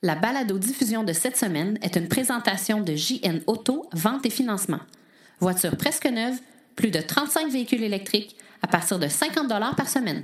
[0.00, 4.78] La balado-diffusion de cette semaine est une présentation de JN Auto, vente et financement.
[5.40, 6.38] Voiture presque neuve,
[6.76, 10.22] plus de 35 véhicules électriques à partir de 50 par semaine.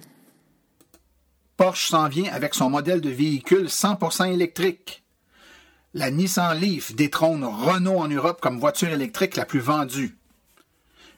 [1.57, 5.03] Porsche s'en vient avec son modèle de véhicule 100% électrique.
[5.93, 10.17] La Nissan Leaf détrône Renault en Europe comme voiture électrique la plus vendue.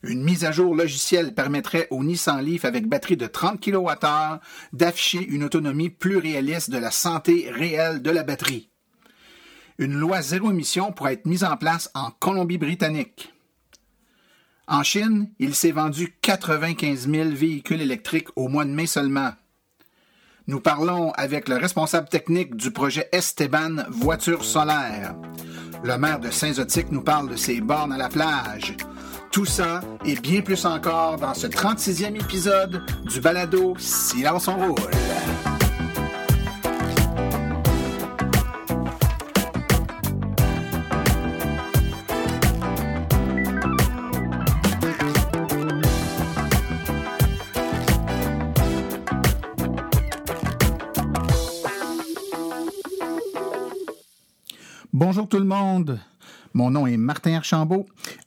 [0.07, 4.39] Une mise à jour logicielle permettrait au Nissan Leaf avec batterie de 30 kWh
[4.73, 8.71] d'afficher une autonomie plus réaliste de la santé réelle de la batterie.
[9.79, 13.33] Une loi zéro émission pourrait être mise en place en Colombie-Britannique.
[14.69, 19.33] En Chine, il s'est vendu 95 000 véhicules électriques au mois de mai seulement.
[20.47, 25.17] Nous parlons avec le responsable technique du projet Esteban Voiture solaire.
[25.83, 28.77] Le maire de Saint-Zotique nous parle de ses bornes à la plage.
[29.37, 34.77] Tout ça et bien plus encore dans ce 36e épisode du balado Silence on roule.
[54.95, 56.01] Bonjour tout le monde.
[56.55, 57.85] Mon nom est Martin Archambault,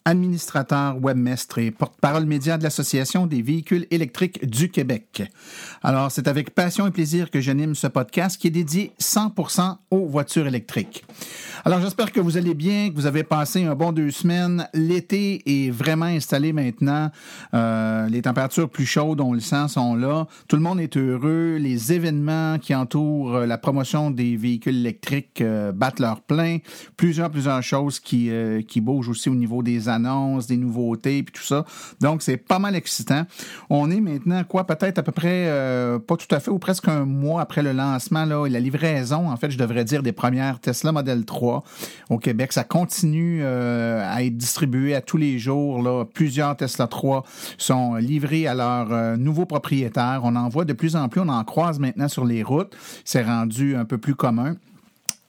[0.09, 5.21] administrateur, webmestre et porte-parole média de l'Association des véhicules électriques du Québec.
[5.83, 10.07] Alors, c'est avec passion et plaisir que j'anime ce podcast qui est dédié 100% aux
[10.07, 11.05] voitures électriques.
[11.63, 14.67] Alors, j'espère que vous allez bien, que vous avez passé un bon deux semaines.
[14.73, 17.11] L'été est vraiment installé maintenant.
[17.53, 20.25] Euh, les températures plus chaudes, on le sent, sont là.
[20.47, 21.57] Tout le monde est heureux.
[21.59, 26.57] Les événements qui entourent la promotion des véhicules électriques euh, battent leur plein.
[26.97, 29.98] Plusieurs, plusieurs choses qui, euh, qui bougent aussi au niveau des annonces,
[30.47, 31.65] des nouveautés, et tout ça.
[31.99, 33.23] Donc, c'est pas mal excitant.
[33.69, 35.45] On est maintenant, quoi, peut-être à peu près,
[36.07, 39.29] pas tout à fait, ou presque un mois après le lancement, là, et la livraison,
[39.29, 41.63] en fait, je devrais dire, des premières Tesla Model 3
[42.09, 42.53] au Québec.
[42.53, 45.81] Ça continue euh, à être distribué à tous les jours.
[45.81, 46.05] Là.
[46.05, 47.23] Plusieurs Tesla 3
[47.57, 50.21] sont livrés à leurs euh, nouveaux propriétaires.
[50.23, 52.75] On en voit de plus en plus, on en croise maintenant sur les routes.
[53.03, 54.55] C'est rendu un peu plus commun.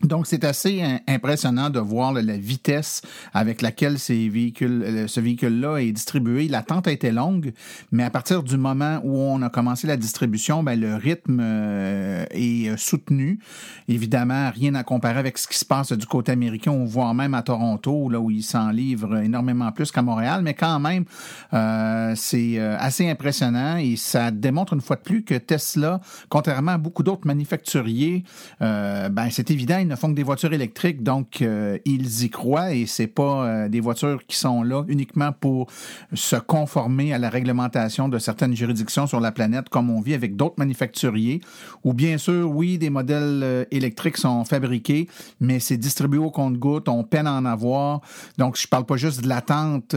[0.02, 3.02] Donc, c'est assez impressionnant de voir la vitesse
[3.34, 6.48] avec laquelle ces véhicules, euh, ce véhicule-là est distribué.
[6.48, 7.52] L'attente a été longue,
[7.92, 12.24] mais à partir du moment où on a commencé la distribution, ben, le rythme euh,
[12.30, 13.40] est soutenu.
[13.88, 17.34] Évidemment, rien à comparer avec ce qui se passe du côté américain, ou voire même
[17.34, 20.40] à Toronto, là où ils s'en livrent énormément plus qu'à Montréal.
[20.42, 21.04] Mais quand même,
[21.52, 26.00] euh, c'est assez impressionnant et ça démontre une fois de plus que Tesla,
[26.30, 28.24] contrairement à beaucoup d'autres manufacturiers,
[28.60, 32.86] ben, c'est évident, ne font que des voitures électriques, donc euh, ils y croient et
[32.86, 35.66] c'est pas euh, des voitures qui sont là uniquement pour
[36.14, 40.36] se conformer à la réglementation de certaines juridictions sur la planète, comme on vit avec
[40.36, 41.40] d'autres manufacturiers.
[41.84, 45.08] Ou bien sûr, oui, des modèles euh, électriques sont fabriqués,
[45.40, 48.00] mais c'est distribué au compte-goutte, on peine à en avoir.
[48.38, 49.94] Donc, je parle pas juste de l'attente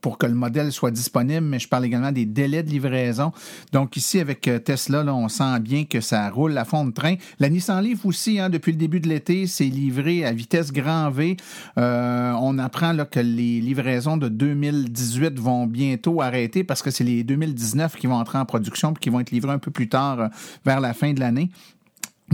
[0.00, 3.32] pour que le modèle soit disponible, mais je parle également des délais de livraison.
[3.72, 7.16] Donc ici, avec Tesla, on sent bien que ça roule à fond de train.
[7.38, 11.10] La Nissan Leaf aussi, hein, depuis le début de l'été, c'est livré à vitesse grand
[11.10, 11.36] V.
[11.78, 17.04] Euh, on apprend là, que les livraisons de 2018 vont bientôt arrêter parce que c'est
[17.04, 19.88] les 2019 qui vont entrer en production et qui vont être livrés un peu plus
[19.88, 20.28] tard euh,
[20.64, 21.50] vers la fin de l'année.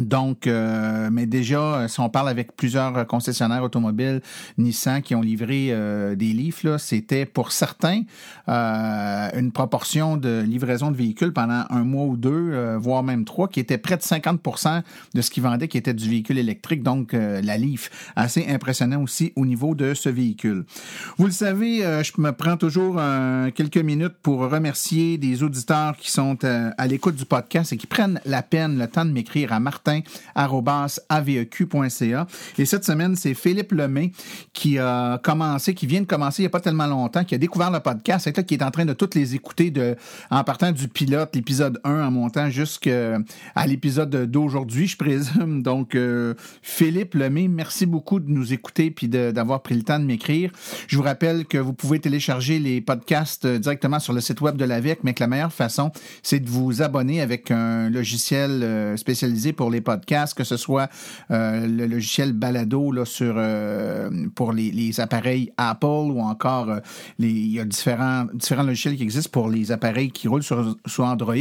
[0.00, 4.22] Donc, euh, mais déjà, si on parle avec plusieurs concessionnaires automobiles
[4.58, 8.02] Nissan qui ont livré euh, des livres, c'était pour certains
[8.48, 13.48] euh, une proportion de livraison de véhicules pendant un mois ou deux, voire même trois,
[13.48, 14.82] qui était près de 50%
[15.14, 18.12] de ce qu'ils vendaient qui était du véhicule électrique, donc la Leaf.
[18.16, 20.64] Assez impressionnant aussi au niveau de ce véhicule.
[21.18, 23.00] Vous le savez, je me prends toujours
[23.54, 28.20] quelques minutes pour remercier des auditeurs qui sont à l'écoute du podcast et qui prennent
[28.24, 32.26] la peine, le temps de m'écrire à Martin martin.aveq.ca.
[32.58, 34.12] Et cette semaine, c'est Philippe Lemay
[34.52, 37.38] qui a commencé, qui vient de commencer il n'y a pas tellement longtemps, qui a
[37.38, 39.72] découvert le podcast, et qui est en train de toutes les écouter
[40.30, 43.18] en partant du pilote, l'épisode 1, en montant jusqu'à
[43.66, 45.62] l'épisode d'aujourd'hui, je présume.
[45.62, 50.04] Donc, euh, Philippe Lemay, merci beaucoup de nous écouter puis d'avoir pris le temps de
[50.04, 50.50] m'écrire.
[50.88, 54.64] Je vous rappelle que vous pouvez télécharger les podcasts directement sur le site web de
[54.64, 55.90] l'AVEC, mais que la meilleure façon,
[56.22, 60.88] c'est de vous abonner avec un logiciel euh, spécialisé pour les podcasts, que ce soit
[61.30, 66.80] euh, le logiciel Balado là, sur, euh, pour les, appareils Apple ou encore euh,
[67.18, 70.76] les, il y a différents, différents logiciels qui existent pour les appareils qui roulent sur,
[70.86, 71.34] sur Android.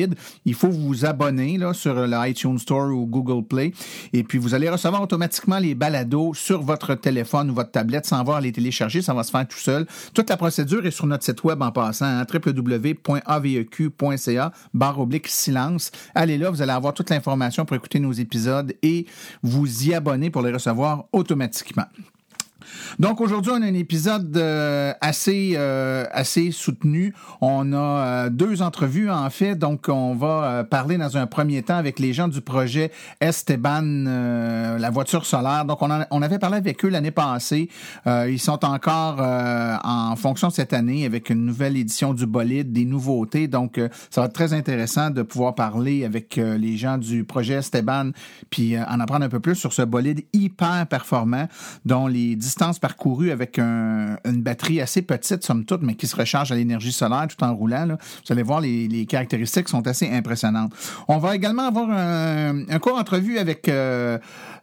[0.46, 3.74] Il faut vous abonner là, sur l'iTunes Store ou Google Play
[4.14, 8.20] et puis vous allez recevoir automatiquement les balados sur votre téléphone ou votre tablette sans
[8.20, 9.02] avoir à les télécharger.
[9.02, 9.86] Ça va se faire tout seul.
[10.14, 13.20] Toute la procédure est sur notre site web en passant, hein, www.aveq.ca
[14.74, 15.92] barre oblique silence.
[16.16, 19.06] Allez là, vous allez avoir toute l'information pour écouter nos épisodes et
[19.44, 21.86] vous y abonner pour les recevoir automatiquement.
[23.00, 27.14] Donc aujourd'hui, on a un épisode euh, assez euh, assez soutenu.
[27.42, 29.56] On a euh, deux entrevues en fait.
[29.56, 34.06] Donc on va parler dans un premier temps avec les gens du projet Esteban,
[34.80, 35.66] la voiture solaire.
[35.66, 37.70] Donc on, on avait parlé avec eux l'année passée.
[38.06, 43.48] ils sont encore en fonction cette année avec une nouvelle édition du bolide, des nouveautés.
[43.48, 43.80] Donc
[44.10, 48.12] ça va être très intéressant de pouvoir parler avec les gens du projet Esteban
[48.50, 51.48] puis en apprendre un peu plus sur ce bolide hyper performant
[51.86, 56.52] dont les distances parcouru avec une batterie assez petite, somme toute, mais qui se recharge
[56.52, 57.88] à l'énergie solaire tout en roulant.
[57.88, 60.74] Vous allez voir, les, caractéristiques sont assez impressionnantes.
[61.08, 64.18] On va également avoir un, un court entrevue avec euh,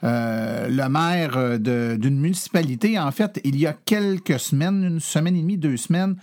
[0.05, 2.99] euh, le maire d'une municipalité.
[2.99, 6.17] En fait, il y a quelques semaines, une semaine et demie, deux semaines,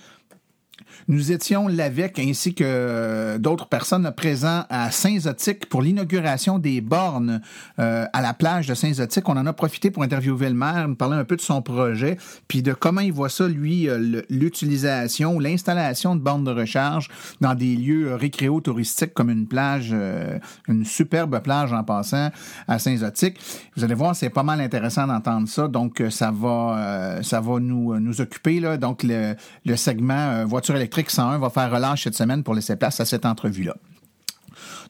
[1.08, 7.42] nous étions l'AVEC ainsi que d'autres personnes présents à Saint-Zotique pour l'inauguration des bornes
[7.80, 9.28] euh, à la plage de Saint-Zotique.
[9.28, 12.18] On en a profité pour interviewer le maire, nous parler un peu de son projet,
[12.48, 17.10] puis de comment il voit ça, lui, euh, l'utilisation ou l'installation de bornes de recharge
[17.42, 20.38] dans des lieux récréo-touristiques comme une plage, euh,
[20.68, 22.30] une superbe plage en passant
[22.68, 23.38] à Saint-Zotique.
[23.76, 28.00] Vous allez voir, c'est pas mal intéressant d'entendre ça, donc ça va, ça va nous,
[28.00, 29.36] nous occuper, là, donc le,
[29.66, 33.06] le segment voiture électrique Électrique 101 va faire relâche cette semaine pour laisser place à
[33.06, 33.76] cette entrevue-là.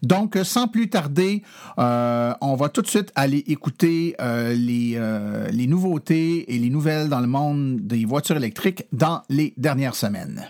[0.02, 1.44] Donc, sans plus tarder,
[1.80, 7.08] euh, on va tout de suite aller écouter euh, euh, les nouveautés et les nouvelles
[7.08, 10.50] dans le monde des voitures électriques dans les dernières semaines.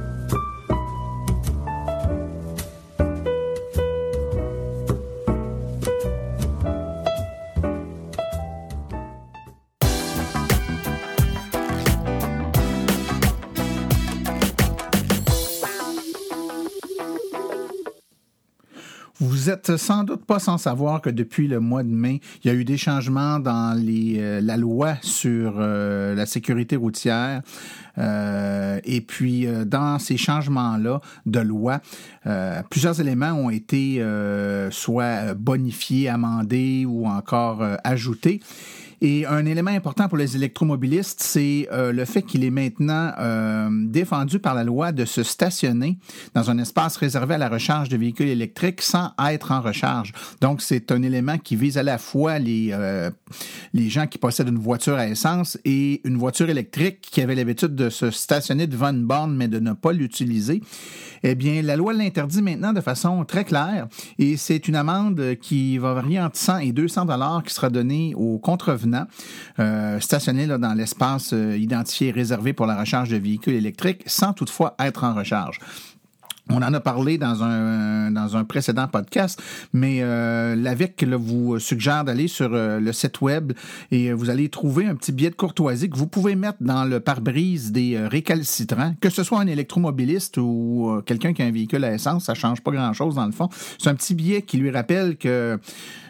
[19.51, 22.53] Êtes sans doute pas sans savoir que depuis le mois de mai, il y a
[22.53, 27.41] eu des changements dans euh, la loi sur euh, la sécurité routière.
[27.97, 31.81] Euh, et puis, dans ces changements-là de loi,
[32.69, 34.03] plusieurs éléments ont été
[34.71, 38.39] soit bonifiés, amendés ou encore ajoutés.
[39.03, 43.67] Et un élément important pour les électromobilistes, c'est euh, le fait qu'il est maintenant euh,
[43.87, 45.97] défendu par la loi de se stationner
[46.35, 50.13] dans un espace réservé à la recharge de véhicules électriques sans être en recharge.
[50.39, 53.09] Donc, c'est un élément qui vise à la fois les, euh,
[53.73, 57.73] les gens qui possèdent une voiture à essence et une voiture électrique qui avaient l'habitude
[57.73, 60.61] de se stationner devant une borne mais de ne pas l'utiliser.
[61.23, 63.87] Eh bien, la loi l'interdit maintenant de façon très claire
[64.17, 68.13] et c'est une amende qui va varier entre 100 et 200 dollars qui sera donnée
[68.15, 69.05] aux contrevenants
[69.59, 74.33] euh, stationnés là, dans l'espace euh, identifié réservé pour la recharge de véhicules électriques sans
[74.33, 75.59] toutefois être en recharge.
[76.51, 79.41] On en a parlé dans un, dans précédent podcast,
[79.73, 83.53] mais euh, l'AVEC vous suggère d'aller sur euh, le site web
[83.91, 86.99] et vous allez trouver un petit billet de courtoisie que vous pouvez mettre dans le
[86.99, 91.51] pare-brise des euh, récalcitrants, que ce soit un électromobiliste ou euh, quelqu'un qui a un
[91.51, 93.49] véhicule à essence, ça change pas grand-chose dans le fond.
[93.77, 95.59] C'est un petit billet qui lui rappelle que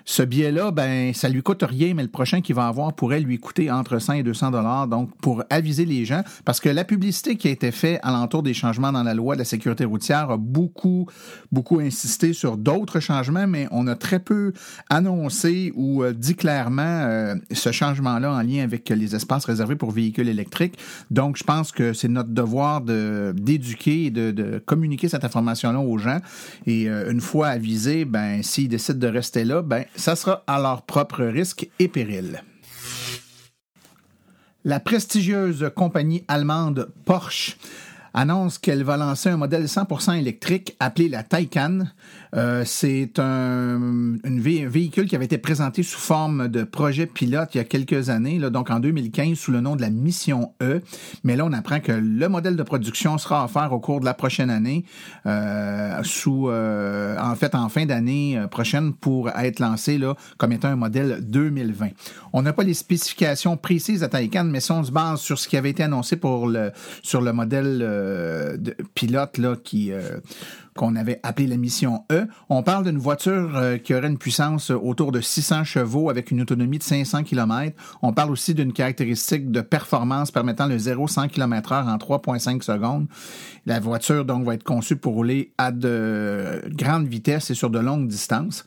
[0.05, 3.39] ce billet-là, ben, ça lui coûte rien, mais le prochain qu'il va avoir pourrait lui
[3.39, 4.87] coûter entre 100 et 200 dollars.
[4.87, 8.53] Donc, pour aviser les gens, parce que la publicité qui a été faite alentour des
[8.53, 11.07] changements dans la loi de la sécurité routière a beaucoup,
[11.51, 14.53] beaucoup insisté sur d'autres changements, mais on a très peu
[14.89, 19.91] annoncé ou euh, dit clairement euh, ce changement-là en lien avec les espaces réservés pour
[19.91, 20.77] véhicules électriques.
[21.09, 25.97] Donc, je pense que c'est notre devoir de d'éduquer et de, communiquer cette information-là aux
[25.97, 26.19] gens.
[26.65, 30.59] Et euh, une fois avisés, ben, s'ils décident de rester là, ben, ça sera à
[30.59, 32.43] leur propre risque et péril.
[34.63, 37.57] La prestigieuse compagnie allemande Porsche
[38.13, 41.85] annonce qu'elle va lancer un modèle 100% électrique appelé la Taycan
[42.33, 43.79] Euh, c'est un,
[44.23, 48.39] véhicule qui avait été présenté sous forme de projet pilote il y a quelques années,
[48.39, 50.81] là, donc en 2015 sous le nom de la Mission E.
[51.23, 54.13] Mais là, on apprend que le modèle de production sera offert au cours de la
[54.13, 54.85] prochaine année,
[55.25, 60.53] euh, sous, euh, en fait, en fin d'année euh, prochaine pour être lancé là, comme
[60.53, 61.89] étant un modèle 2020.
[62.33, 65.49] On n'a pas les spécifications précises à Taycan, mais si on se base sur ce
[65.49, 67.81] qui avait été annoncé pour le, sur le modèle
[68.57, 69.91] de pilote là, qui
[70.75, 72.27] qu'on avait appelé la mission E.
[72.49, 76.41] On parle d'une voiture euh, qui aurait une puissance autour de 600 chevaux avec une
[76.41, 77.75] autonomie de 500 km.
[78.01, 83.07] On parle aussi d'une caractéristique de performance permettant le 0-100 km h en 3,5 secondes.
[83.65, 87.79] La voiture donc va être conçue pour rouler à de grandes vitesses et sur de
[87.79, 88.65] longues distances.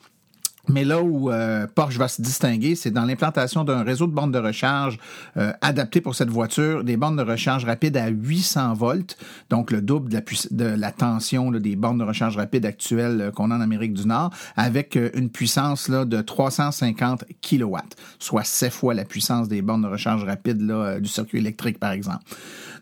[0.68, 4.32] Mais là où euh, Porsche va se distinguer, c'est dans l'implantation d'un réseau de bornes
[4.32, 4.98] de recharge
[5.36, 9.16] euh, adapté pour cette voiture, des bornes de recharge rapides à 800 volts,
[9.50, 13.56] donc le double de la, tension des bornes de recharge rapides actuelles euh, qu'on a
[13.56, 17.76] en Amérique du Nord, avec une puissance là, de 350 kW,
[18.18, 21.92] soit 7 fois la puissance des bornes de recharge rapides là, du circuit électrique, par
[21.92, 22.24] exemple.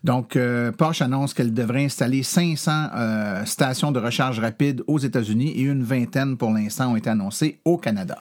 [0.04, 0.36] Donc,
[0.78, 6.36] Porsche annonce qu'elle devrait installer 500 stations de recharge rapide aux États-Unis et une vingtaine
[6.36, 8.18] pour l'instant ont été annoncées Canada.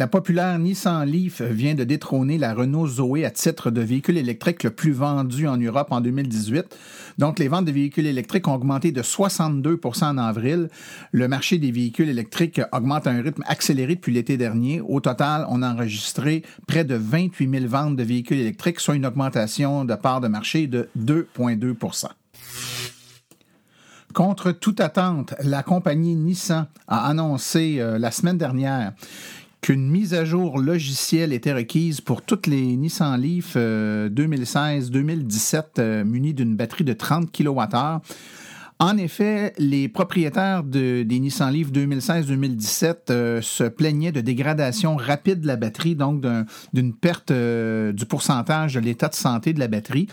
[0.00, 4.62] La populaire Nissan Leaf vient de détrôner la Renault Zoé à titre de véhicule électrique
[4.62, 6.74] le plus vendu en Europe en 2018.
[7.18, 10.70] Donc, les ventes de véhicules électriques ont augmenté de 62% en avril.
[11.12, 14.80] Le marché des véhicules électriques augmente à un rythme accéléré depuis l'été dernier.
[14.80, 19.04] Au total, on a enregistré près de 28 000 ventes de véhicules électriques, soit une
[19.04, 22.06] augmentation de part de marché de 2,2%
[24.12, 28.92] Contre toute attente, la compagnie Nissan a annoncé euh, la semaine dernière
[29.60, 36.04] qu'une mise à jour logicielle était requise pour toutes les Nissan Leaf 2016-2017 euh, euh,
[36.04, 38.00] munies d'une batterie de 30 kWh.
[38.82, 45.46] En effet, les propriétaires de, des Nissan Leaf 2016-2017 se plaignaient de dégradation rapide de
[45.46, 46.24] la batterie, donc
[46.72, 50.08] d'une perte du pourcentage de l'état de santé de la batterie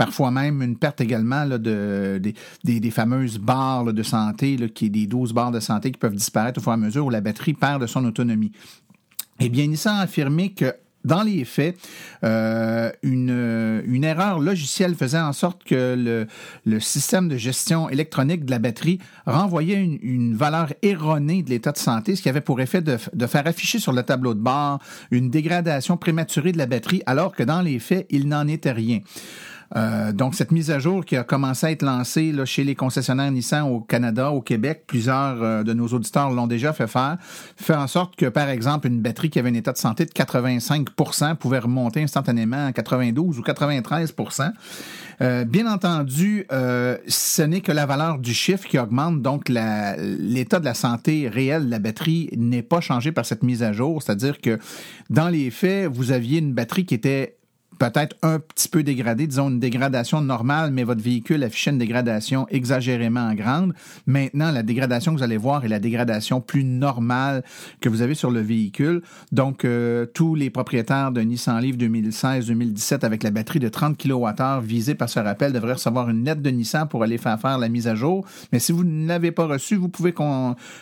[0.00, 5.92] parfois même une perte également des, fameuses barres de santé, des 12 barres de santé
[5.92, 8.50] qui peuvent disparaître au fur et à mesure où la batterie perd de son autonomie.
[9.40, 11.78] Eh bien, Nissan a affirmé que dans les faits,
[12.24, 16.26] euh, une, une, erreur logicielle faisait en sorte que le,
[16.66, 21.72] le, système de gestion électronique de la batterie renvoyait une, une valeur erronée de l'état
[21.72, 24.40] de santé, ce qui avait pour effet de, de, faire afficher sur le tableau de
[24.40, 24.78] bord
[25.10, 29.00] une dégradation prématurée de la batterie, alors que dans les faits, il n'en était rien.
[29.76, 32.74] Euh, donc, cette mise à jour qui a commencé à être lancée là, chez les
[32.74, 37.18] concessionnaires Nissan au Canada, au Québec, plusieurs euh, de nos auditeurs l'ont déjà fait faire,
[37.56, 40.10] fait en sorte que, par exemple, une batterie qui avait un état de santé de
[40.10, 44.52] 85% pouvait remonter instantanément à 92 ou 93%
[45.22, 50.60] euh, bien entendu, euh, ce n'est que la valeur du chiffre qui augmente, donc l'état
[50.60, 54.02] de la santé réelle de la batterie n'est pas changé par cette mise à jour,
[54.02, 54.58] c'est-à-dire que
[55.10, 57.36] dans les faits, vous aviez une batterie qui était
[57.80, 62.46] peut-être un petit peu dégradé, disons une dégradation normale, mais votre véhicule affichait une dégradation
[62.50, 63.72] exagérément grande.
[64.06, 67.42] Maintenant, la dégradation que vous allez voir est la dégradation plus normale
[67.80, 69.00] que vous avez sur le véhicule.
[69.32, 74.60] Donc, euh, tous les propriétaires de Nissan Leaf 2016-2017 avec la batterie de 30 kWh
[74.62, 77.70] visée par ce rappel devraient recevoir une lettre de Nissan pour aller faire faire la
[77.70, 78.26] mise à jour.
[78.52, 80.12] Mais si vous ne l'avez pas reçue, vous pouvez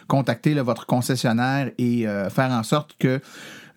[0.08, 3.20] contacter votre concessionnaire et euh, faire en sorte que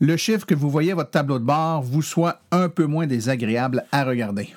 [0.01, 3.05] le chiffre que vous voyez à votre tableau de bord vous soit un peu moins
[3.05, 4.50] désagréable à regarder.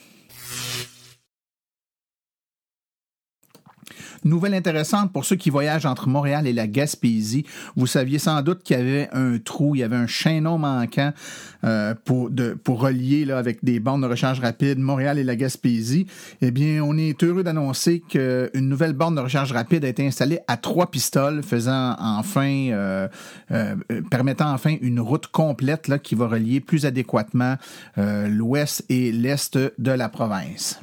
[4.24, 7.44] Nouvelle intéressante pour ceux qui voyagent entre Montréal et la Gaspésie.
[7.76, 11.12] Vous saviez sans doute qu'il y avait un trou, il y avait un chaînon manquant
[11.64, 12.30] euh, pour,
[12.80, 16.06] relier avec des bornes de recharge rapide Montréal et la Gaspésie.
[16.40, 20.40] Eh bien, on est heureux d'annoncer qu'une nouvelle borne de recharge rapide a été installée
[20.48, 23.08] à trois pistoles, euh,
[23.52, 23.76] euh,
[24.10, 27.56] permettant enfin une route complète qui va relier plus adéquatement
[27.96, 30.80] l'ouest et l'est de la province.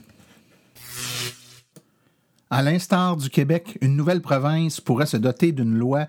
[2.53, 6.07] À l'instar du Québec, une nouvelle province pourrait se doter d'une loi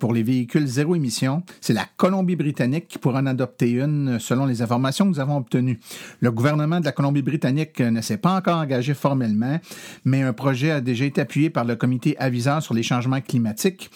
[0.00, 1.42] pour les véhicules zéro émission.
[1.60, 5.78] C'est la Colombie-Britannique qui pourra en adopter une selon les informations que nous avons obtenues.
[6.20, 9.58] Le gouvernement de la Colombie-Britannique ne s'est pas encore engagé formellement,
[10.04, 13.90] mais un projet a déjà été appuyé par le comité aviseur sur les changements climatiques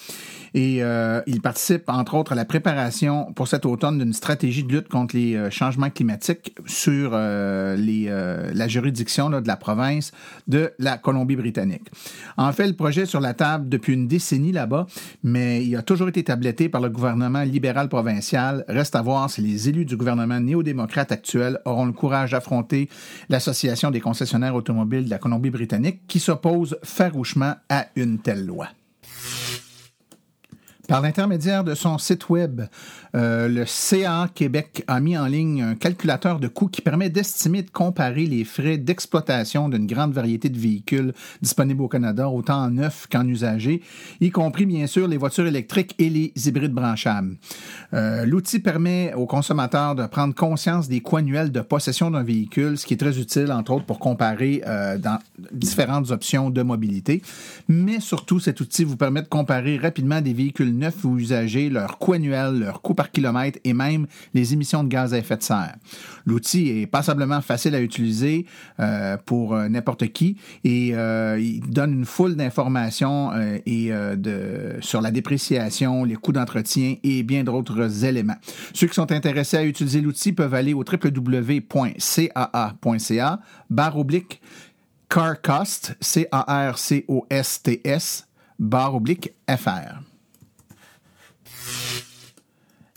[0.55, 4.73] et euh, il participe entre autres à la préparation pour cet automne d'une stratégie de
[4.73, 10.13] lutte contre les euh, changements climatiques sur euh, la juridiction de la province
[10.49, 11.89] de la Colombie-Britannique.
[12.37, 14.87] En fait, le projet est sur la table depuis une décennie là-bas,
[15.23, 18.65] mais a toujours été tabletté par le gouvernement libéral provincial.
[18.69, 22.89] Reste à voir si les élus du gouvernement néo-démocrate actuel auront le courage d'affronter
[23.29, 28.69] l'Association des concessionnaires automobiles de la Colombie-Britannique qui s'oppose farouchement à une telle loi.
[30.91, 32.63] Par l'intermédiaire de son site web,
[33.15, 37.59] euh, le CA Québec a mis en ligne un calculateur de coûts qui permet d'estimer
[37.59, 41.13] et de comparer les frais d'exploitation d'une grande variété de véhicules
[41.43, 43.83] disponibles au Canada, autant en neuf qu'en usagés,
[44.21, 47.37] y compris bien sûr les voitures électriques et les hybrides branchables.
[47.95, 52.79] Euh, l'outil permet aux consommateurs de prendre conscience des coûts annuels de possession d'un véhicule,
[52.79, 55.19] ce qui est très utile entre autres pour comparer euh, dans
[55.53, 57.23] différentes options de mobilité.
[57.69, 61.99] Mais surtout, cet outil vous permet de comparer rapidement des véhicules neufs ou usagés, leurs
[61.99, 65.77] coûts annuels, leurs coûts par et même les émissions de gaz à effet de serre.
[66.27, 68.45] L'outil est passablement facile à utiliser
[68.79, 73.33] euh, pour euh, n'importe qui et euh, il donne une foule d'informations
[73.65, 78.37] et de, sur la dépréciation, les coûts d'entretien et bien d'autres éléments.
[78.75, 81.41] Ceux qui sont intéressés à utiliser l'outil peuvent aller au www.caa.ca
[83.71, 84.43] barre oblique
[85.09, 86.37] CarCost, C-A-R-C-O-S-T-S,
[88.59, 90.01] barre oblique FR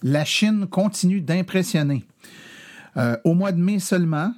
[0.04, 2.04] la Chine continue d'impressionner.
[2.98, 4.34] Euh, au mois de mai seulement,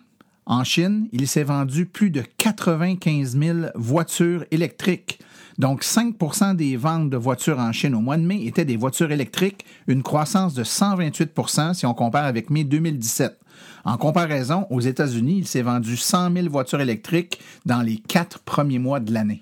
[0.46, 5.20] en Chine, il s'est vendu plus de 95 000 voitures électriques.
[5.58, 9.12] Donc 5% des ventes de voitures en Chine au mois de mai étaient des voitures
[9.12, 13.40] électriques, une croissance de 128% si on compare avec mai 2017.
[13.86, 18.80] En comparaison, aux États-Unis, il s'est vendu 100 000 voitures électriques dans les quatre premiers
[18.80, 19.42] mois de l'année.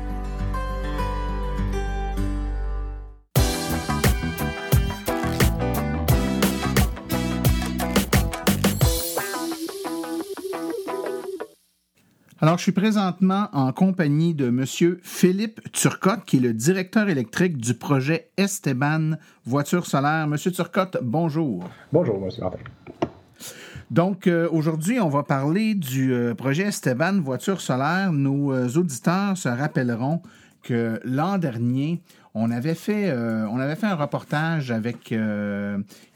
[12.43, 14.65] Alors, je suis présentement en compagnie de M.
[15.03, 19.11] Philippe Turcotte, qui est le directeur électrique du projet Esteban
[19.45, 20.25] Voiture solaire.
[20.25, 21.69] Monsieur Turcotte, bonjour.
[21.93, 22.31] Bonjour, M.
[22.39, 22.57] Martin.
[23.91, 28.11] Donc, euh, aujourd'hui, on va parler du euh, projet Esteban Voiture solaire.
[28.11, 30.23] Nos euh, auditeurs se rappelleront
[30.63, 32.01] que l'an dernier,
[32.33, 35.13] on avait fait, on avait fait un reportage avec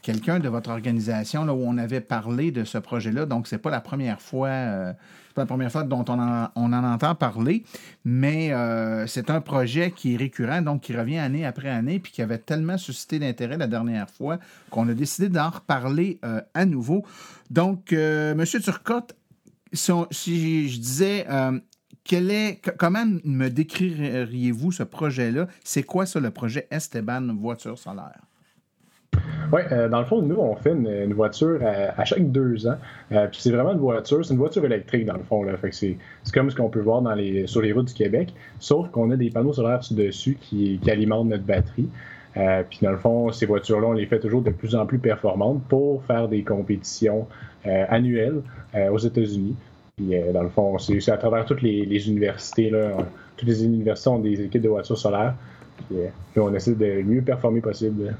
[0.02, 3.26] quelqu'un de votre organisation là, où on avait parlé de ce projet-là.
[3.26, 4.94] Donc, c'est pas la première fois
[5.36, 7.62] pas la première fois dont on en, entend parler,
[8.04, 12.10] mais euh, c'est un projet qui est récurrent, donc qui revient année après année, puis
[12.10, 14.38] qui avait tellement suscité d'intérêt la dernière fois
[14.70, 17.04] qu'on a décidé d'en reparler euh, à nouveau.
[17.50, 18.44] Donc, euh, M.
[18.46, 19.14] Turcotte,
[19.72, 21.26] si, je disais
[22.02, 25.48] quel est, comment me décririez-vous ce projet-là?
[25.64, 28.22] C'est quoi ça, le projet Esteban Voiture solaire?
[29.52, 32.76] Oui, euh, dans le fond, nous, on fait une, voiture à, chaque deux ans.
[33.12, 35.44] Euh, puis c'est vraiment une voiture, c'est une voiture électrique, dans le fond.
[35.70, 35.96] C'est,
[36.32, 37.02] comme ce qu'on peut voir
[37.46, 41.44] sur les routes du Québec, sauf qu'on a des panneaux solaires dessus qui, alimentent notre
[41.44, 41.88] batterie.
[42.36, 44.98] Euh, puis dans le fond, ces voitures-là, on les fait toujours de plus en plus
[44.98, 47.26] performantes pour faire des compétitions
[47.64, 48.42] annuelles
[48.92, 49.56] aux États-Unis.
[49.96, 52.72] Puis dans le fond, c'est, à travers toutes les, universités.
[53.36, 55.34] Toutes les universités ont des équipes de voitures solaires.
[56.36, 58.14] On essaie de mieux performer possible.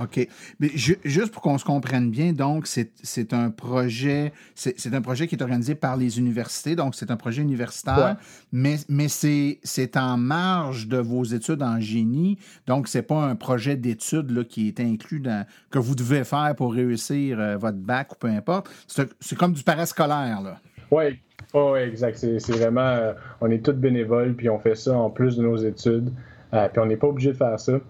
[0.00, 0.28] OK.
[0.60, 5.34] Mais juste pour qu'on se comprenne bien, donc, c'est un projet, c'est un projet qui
[5.34, 8.16] est organisé par les universités, donc c'est un projet universitaire,
[8.52, 13.76] mais, mais c'est en marge de vos études en génie, donc c'est pas un projet
[13.76, 18.16] d'études qui est inclus dans, que vous devez faire pour réussir euh, votre bac ou
[18.16, 18.70] peu importe.
[18.86, 20.58] C'est comme du parascolaire, là.
[20.90, 21.18] Oui,
[21.54, 22.16] ouais, exact.
[22.16, 26.12] C'est vraiment, on est tous bénévoles, puis on fait ça en plus de nos études,
[26.50, 27.80] puis on n'est pas obligé de faire ça.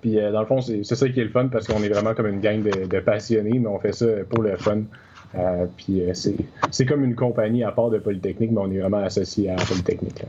[0.00, 2.26] Puis dans le fond, c'est ça qui est le fun parce qu'on est vraiment comme
[2.26, 4.82] une gang de, passionnés, mais on fait ça pour le fun.
[5.76, 9.56] puis c'est comme une compagnie à part de Polytechnique, mais on est vraiment associé à
[9.56, 10.24] Polytechnique.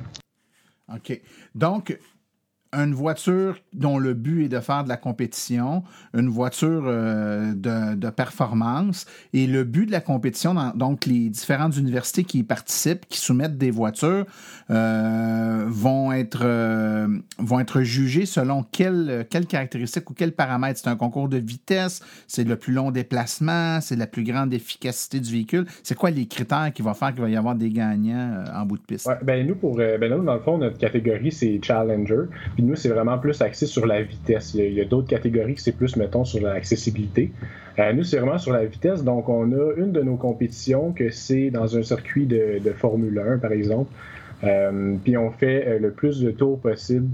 [0.94, 1.22] OK.
[1.54, 1.98] Donc,
[2.76, 5.84] une voiture dont le but est de faire de la compétition,
[6.14, 9.06] une voiture euh, de, performance.
[9.34, 13.58] Et le but de la compétition, donc les différentes universités qui y participent, qui soumettent
[13.58, 14.26] des voitures,
[14.70, 17.08] euh, vont, être, euh,
[17.40, 20.80] vont être jugées selon quelles quelle caractéristiques ou quels paramètres.
[20.84, 25.20] C'est un concours de vitesse, c'est le plus long déplacement, c'est la plus grande efficacité
[25.20, 25.66] du véhicule.
[25.84, 28.78] C'est quoi les critères qui vont faire qu'il va y avoir des gagnants en bout
[28.78, 29.10] de piste?
[29.24, 32.26] ben nous, pour, ben nous, dans le fond, notre catégorie, c'est Challenger.
[32.66, 34.54] Nous, c'est vraiment plus axé sur la vitesse.
[34.54, 37.32] Il y a, d'autres catégories qui c'est plus, mettons, sur l'accessibilité.
[37.80, 39.04] Euh, nous, c'est vraiment sur la vitesse.
[39.04, 43.38] Donc, on a une de nos compétitions que c'est dans un circuit de, Formule 1,
[43.38, 43.92] par exemple.
[44.44, 47.08] Euh, puis on fait euh, le plus de tours possible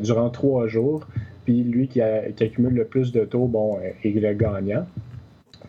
[0.00, 1.06] durant trois jours.
[1.44, 4.86] Puis lui qui, accumule le plus de tours, bon, est le gagnant.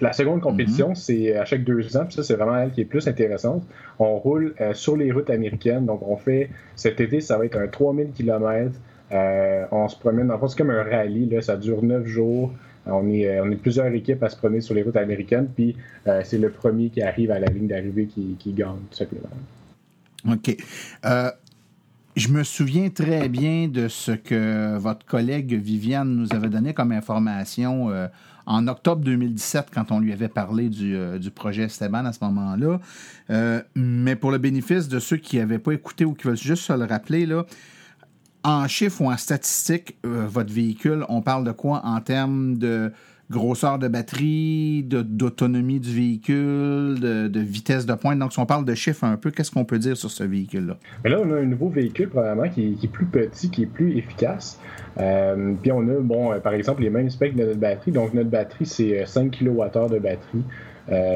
[0.01, 0.95] La seconde compétition, mhm.
[0.95, 3.63] c'est à chaque deux ans, puis ça, c'est vraiment elle qui est plus intéressante.
[3.99, 5.85] On roule sur les routes américaines.
[5.85, 8.71] Donc, on fait cet été, ça va être un 3000 km
[9.11, 12.53] euh, on se promène, en fait, c'est comme un rallye, ça dure neuf jours.
[12.85, 15.75] On est, euh, on est plusieurs équipes à se promener sur les routes américaines, puis
[16.07, 19.29] euh, c'est le premier qui arrive à la ligne d'arrivée qui, gagne, tout simplement.
[20.29, 20.55] OK.
[22.15, 26.91] je me souviens très bien de ce que votre collègue Viviane nous avait donné comme
[26.91, 27.89] information
[28.45, 30.97] en octobre 2017 quand on lui avait parlé du,
[31.35, 32.79] projet Esteban à ce moment-là.
[33.75, 36.73] mais pour le bénéfice de ceux qui n'avaient pas écouté ou qui veulent juste se
[36.73, 37.25] le rappeler,
[38.43, 42.91] en chiffres ou en statistiques, euh, votre véhicule, on parle de quoi en termes de
[43.31, 48.19] grosseur de batterie, d'autonomie du véhicule, de, vitesse de pointe?
[48.19, 50.77] Donc, si on parle de chiffres un peu, qu'est-ce qu'on peut dire sur ce véhicule-là?
[51.05, 54.59] Là, on a un nouveau véhicule, probablement, qui, est plus petit, qui est plus efficace.
[54.99, 57.91] Euh, puis on a, bon, euh, par exemple, les mêmes specs de notre batterie.
[57.91, 60.43] Donc, notre batterie, c'est 5 kWh de batterie.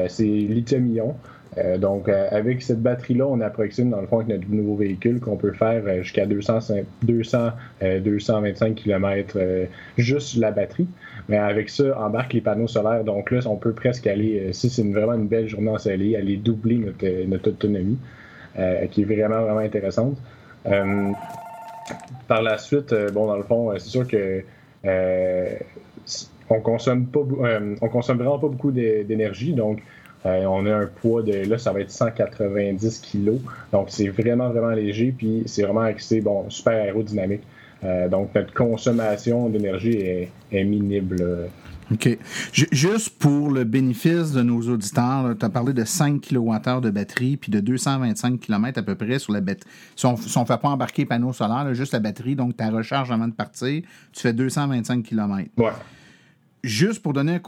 [0.08, 1.14] c'est lithium-ion.
[1.58, 5.20] Euh, donc, euh, avec cette batterie-là, on approxime, dans le fond, avec notre nouveau véhicule,
[5.20, 6.58] qu'on peut faire euh, jusqu'à 200,
[7.02, 7.50] 200
[7.82, 9.38] 225 km
[9.96, 10.88] juste la batterie.
[11.28, 13.04] Mais avec ça, embarque les panneaux solaires.
[13.04, 16.76] Donc là, on peut presque aller, si c'est vraiment une belle journée ensoleillée, aller doubler
[17.26, 17.98] notre, autonomie,
[18.90, 20.16] qui est vraiment, vraiment intéressante.
[22.28, 24.42] par la suite, bon, dans le fond, c'est sûr que
[26.50, 27.20] on consomme pas,
[27.80, 29.52] on consomme vraiment pas beaucoup d'énergie.
[29.52, 29.82] Donc,
[30.28, 33.38] euh, on a un poids de, là, ça va être 190 kg.
[33.72, 35.14] Donc, c'est vraiment, vraiment léger.
[35.16, 37.42] Puis, c'est vraiment axé, bon, super aérodynamique.
[37.84, 41.16] Euh, donc, notre consommation d'énergie est, est minime.
[41.90, 42.18] OK.
[42.52, 47.38] juste pour le bénéfice de nos auditeurs, tu as parlé de 5 kWh de batterie
[47.38, 49.70] puis de 225 km à peu près sur la batterie.
[49.96, 53.26] Si on ne fait pas embarquer panneau solaire, juste la batterie, donc ta recharge avant
[53.26, 55.48] de partir, tu fais 225 km.
[55.56, 55.70] Ouais
[56.68, 57.40] juste pour donner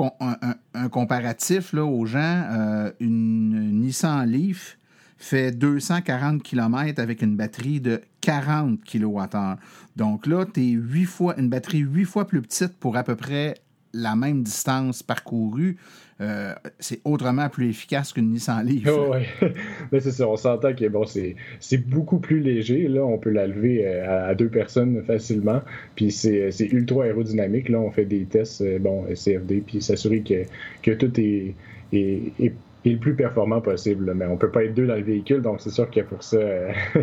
[0.74, 4.78] un, comparatif là, aux gens, euh, une Nissan Leaf
[5.18, 9.56] fait 240 km avec une batterie de 40 kWh.
[9.96, 13.16] Donc là, tu es 8 fois, une batterie 8 fois plus petite pour à peu
[13.16, 13.54] près
[13.92, 15.76] la même distance parcourue.
[16.20, 18.87] Euh, c'est autrement plus efficace qu'une Nissan Leaf.
[18.87, 19.50] oui,
[20.00, 20.28] c'est ça.
[20.28, 22.88] On s'entend que bon, c'est beaucoup plus léger.
[22.88, 25.62] Là, on peut la lever euh, à, deux personnes facilement.
[25.96, 27.68] Puis c'est ultra aérodynamique.
[27.68, 30.42] Là, on fait des tests, euh, bon, CFD, puis s'assurer que,
[30.83, 31.54] que tout est,
[31.92, 32.52] est,
[32.85, 34.12] le plus performant possible.
[34.14, 36.38] Mais on peut pas être deux dans le véhicule, donc c'est sûr que pour ça,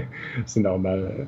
[0.46, 1.28] c'est normal.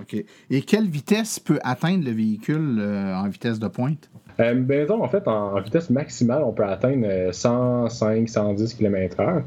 [0.00, 0.24] OK.
[0.50, 4.10] Et quelle vitesse peut atteindre le véhicule en vitesse de pointe?
[4.40, 9.42] Euh, ben, en fait, en, vitesse maximale, on peut atteindre 105, 110 km/h.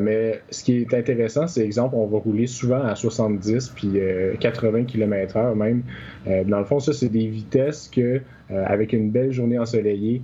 [0.00, 3.98] mais ce qui est intéressant, c'est exemple, on va rouler souvent à 70 puis
[4.38, 5.82] 80 km/h même.
[6.28, 10.22] Euh, dans le fond, ça, c'est des vitesses que, euh, avec une belle journée ensoleillée,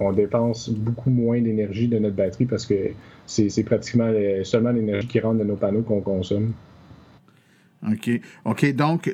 [0.00, 2.92] on dépense beaucoup moins d'énergie de notre batterie parce que
[3.26, 4.10] c'est pratiquement
[4.42, 6.54] seulement l'énergie qui rentre de nos panneaux qu'on consomme.
[7.86, 8.10] OK.
[8.44, 8.74] OK.
[8.74, 9.10] Donc,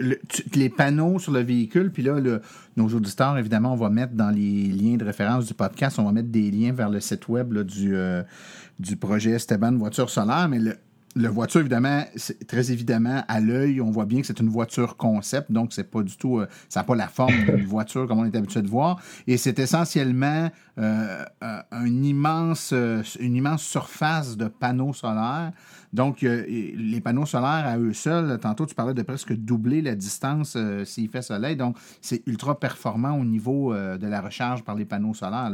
[0.55, 2.19] les panneaux sur le véhicule, puis là,
[2.77, 6.13] nos auditeurs, évidemment, on va mettre dans les liens de référence du podcast, on va
[6.13, 8.23] mettre des liens vers le site web du, euh,
[8.79, 10.59] du projet Esteban Voiture solaire, mais
[11.17, 12.05] la voiture, évidemment,
[12.49, 16.03] très évidemment, à l'œil, on voit bien que c'est une voiture concept, donc c'est pas
[16.03, 18.69] du tout, euh, ça n'a pas la forme d'une voiture comme on est habitué de
[18.69, 19.01] voir.
[19.27, 22.75] Et c'est essentiellement euh, un immense,
[23.21, 25.53] une immense surface de panneaux solaires.
[25.95, 30.59] Donc, les panneaux solaires à eux seuls, tantôt tu parlais de presque doubler la distance
[30.85, 31.57] s'il fait soleil.
[31.57, 35.51] Donc, c'est ultra performant au niveau de la recharge par les panneaux solaires.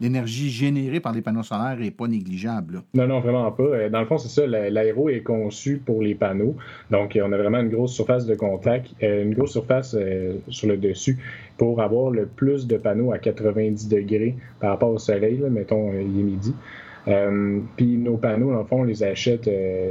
[0.00, 2.82] L'énergie générée par les panneaux solaires n'est pas négligeable.
[2.94, 3.88] Non, non, vraiment pas.
[3.88, 6.54] Dans le fond, c'est ça, l'aéro est conçu pour les panneaux.
[6.90, 10.68] Donc, on a vraiment une grosse surface de contact, euh, une grosse surface euh, sur
[10.68, 11.18] le dessus
[11.56, 16.02] pour avoir le plus de panneaux à 90 degrés par rapport au soleil, mettons, euh,
[16.02, 16.54] il est midi.
[17.76, 19.48] Puis nos panneaux, dans le fond, on les achète,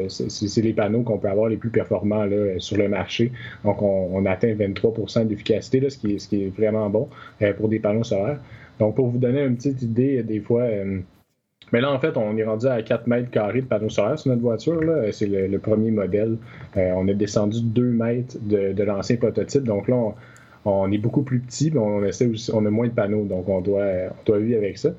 [0.08, 2.28] c'est les panneaux qu'on peut avoir les plus performants
[2.60, 3.32] sur le marché.
[3.64, 7.10] Donc, on, atteint 23% d'efficacité, ce, qui est vraiment bon
[7.58, 8.40] pour des panneaux solaires.
[8.80, 10.68] Donc, pour vous donner une petite idée, des fois,
[11.74, 14.32] mais là, en fait, on est rendu à 4 mètres carrés de panneaux solaires sur
[14.32, 14.82] notre voiture.
[15.12, 16.38] C'est le, premier modèle.
[16.78, 19.64] Euh, on a descendu 2 mètres de, l'ancien prototype.
[19.64, 20.14] Donc là,
[20.66, 23.26] on, est beaucoup plus petit, mais on, essaie aussi, on a moins de panneaux.
[23.26, 24.92] Donc on doit vivre avec ça.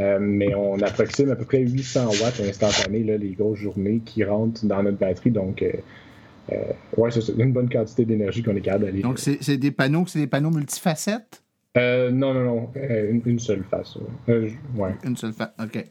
[0.00, 4.24] Euh, mais on approxime à peu près 800 watts instantanés, là, les grosses journées qui
[4.24, 5.30] rentrent dans notre batterie.
[5.30, 6.56] Donc, euh,
[6.96, 9.02] ouais, c'est une bonne quantité d'énergie qu'on est capable d'aller.
[9.02, 11.42] Donc, c'est des panneaux, c'est des panneaux multifacettes?
[11.76, 12.70] non, non, non.
[13.24, 13.98] Une, seule face.
[14.28, 14.94] ouais.
[15.04, 15.84] Une seule face, OK.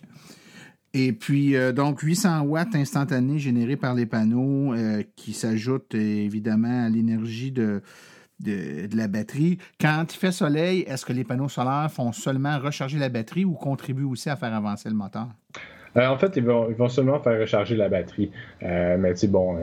[0.93, 6.85] Et puis, euh, donc, 800 watts instantanés générés par les panneaux euh, qui s'ajoutent évidemment
[6.85, 7.81] à l'énergie de,
[8.43, 9.57] de, la batterie.
[9.79, 13.53] Quand il fait soleil, est-ce que les panneaux solaires font seulement recharger la batterie ou
[13.53, 15.27] contribuent aussi à faire avancer le moteur?
[15.97, 18.31] Euh, en fait, ils vont, ils vont, seulement faire recharger la batterie.
[18.61, 19.57] mais c'est bon.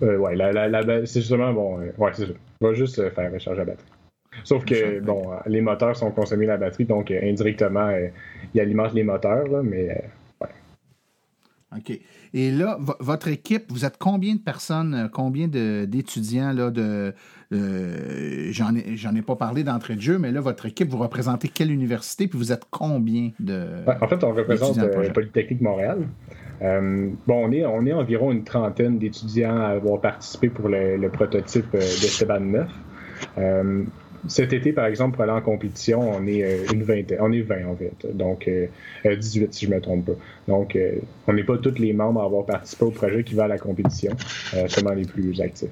[0.00, 1.78] ouais, la, c'est justement bon.
[1.98, 2.32] ouais, c'est ça.
[2.60, 3.88] Il va juste faire recharger la batterie.
[4.44, 7.90] Sauf que, bon, les moteurs sont consommés la batterie, donc indirectement,
[8.54, 10.02] ils alimentent les moteurs, là, mais
[11.76, 11.98] OK.
[12.34, 17.12] Et là, votre équipe, vous êtes combien de personnes, euh, combien d'étudiants là de euh,
[17.52, 21.48] j'en ai j'en ai pas parlé d'entrée de jeu, mais là, votre équipe, vous représentez
[21.48, 23.66] quelle université, puis vous êtes combien de.
[24.00, 25.98] en fait, on représente euh, Polytechnique Montréal.
[26.60, 31.72] bon, on est, on est environ une trentaine d'étudiants à avoir participé pour le, prototype
[31.72, 32.68] d'Esteban 9.
[34.28, 37.40] Cet été, par exemple, pour aller en compétition, on est euh, une vingtaine, on est
[37.40, 38.66] 20 en fait, donc 18 euh,
[39.06, 39.16] euh,
[39.50, 40.12] si je ne me trompe pas.
[40.46, 40.78] Donc,
[41.26, 43.58] on n'est pas tous les membres à avoir participé au projet qui va à la
[43.58, 44.12] compétition,
[44.68, 45.70] seulement les plus actifs.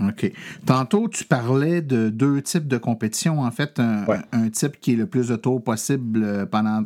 [0.00, 0.32] OK.
[0.64, 3.40] Tantôt, tu parlais de deux types de compétition.
[3.40, 6.84] En fait, un, type qui est le plus de tours possible pendant,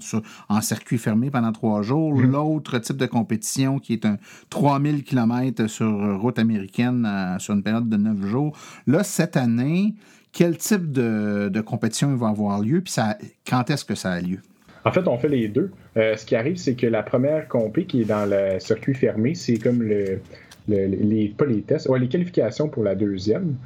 [0.48, 2.14] en circuit fermé pendant trois jours.
[2.14, 2.31] Mm-hmm.
[2.31, 4.16] L'autre type de compétition qui est un
[4.48, 8.57] 3000 km sur route américaine sur une période de neuf jours.
[8.87, 9.94] Là, cette année,
[10.33, 14.38] quel type de, compétition va avoir lieu, puis ça, quand est-ce que ça a lieu?
[14.85, 15.70] En fait, on fait les deux.
[15.96, 19.35] Euh, ce qui arrive, c'est que la première compé qui est dans le circuit fermé,
[19.35, 20.20] c'est comme le,
[20.68, 23.57] les, pas les tests, ouais, les qualifications pour la deuxième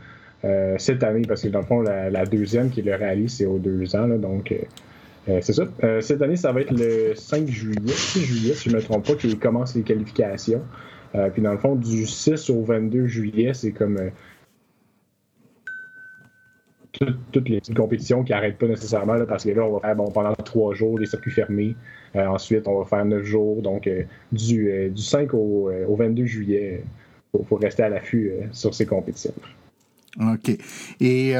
[0.44, 3.46] euh, cette année, parce que dans le fond, la, deuxième qui est le rallye, c'est
[3.46, 5.64] aux deux ans, donc euh, c'est ça.
[6.00, 9.06] cette année, ça va être le 5 juillet, 6 juillet, si je ne me trompe
[9.06, 10.62] pas, qui commence les qualifications.
[11.32, 13.98] puis dans le fond, du 6 au 22 juillet, c'est comme
[17.32, 20.34] toutes les compétitions qui n'arrêtent pas nécessairement, parce que là, on va faire bon, pendant
[20.34, 21.74] trois jours des circuits fermés.
[22.14, 23.62] Euh, ensuite, on va faire neuf jours.
[23.62, 26.82] Donc, euh, du, euh, du 5 au, 22 juillet,
[27.34, 29.34] il faut, rester à l'affût sur ces compétitions.
[30.20, 30.50] OK.
[31.00, 31.34] Et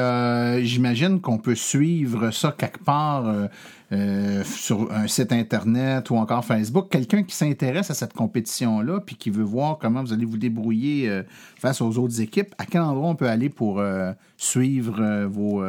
[0.63, 3.49] j'imagine qu'on peut suivre ça quelque part
[3.93, 9.15] euh, sur un site Internet ou encore Facebook, quelqu'un qui s'intéresse à cette compétition-là puis
[9.15, 11.23] qui veut voir comment vous allez vous débrouiller euh,
[11.57, 15.63] face aux autres équipes, à quel endroit on peut aller pour euh, suivre vos,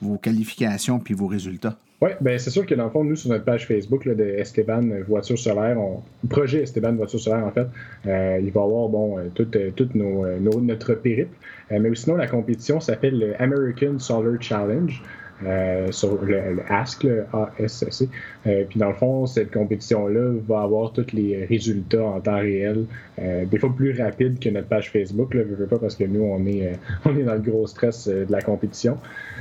[0.00, 1.76] vos qualifications puis vos résultats?
[2.00, 4.82] Oui, ben c'est sûr que dans le fond, nous, sur notre page Facebook de Esteban
[5.06, 7.66] Voiture Solaire, on, projet Esteban Voiture Solaire, en fait,
[8.04, 9.48] il va y avoir bon, tout,
[9.94, 11.34] nos, notre périple.
[11.70, 15.02] mais sinon, la compétition s'appelle le American Solar Challenge.
[15.46, 18.08] Euh, sur le, ASC, le ASC.
[18.46, 22.86] Euh, puis dans le fond, cette compétition-là va avoir tous les résultats en temps réel,
[23.18, 25.34] euh, des fois plus rapide que notre page Facebook.
[25.34, 28.08] Là, je veux pas parce que nous, on est, on est dans le gros stress
[28.08, 28.98] de la compétition.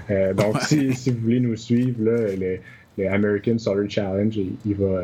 [0.09, 5.03] donc, si, vous voulez nous suivre, là, le, American Solar Challenge, il, va,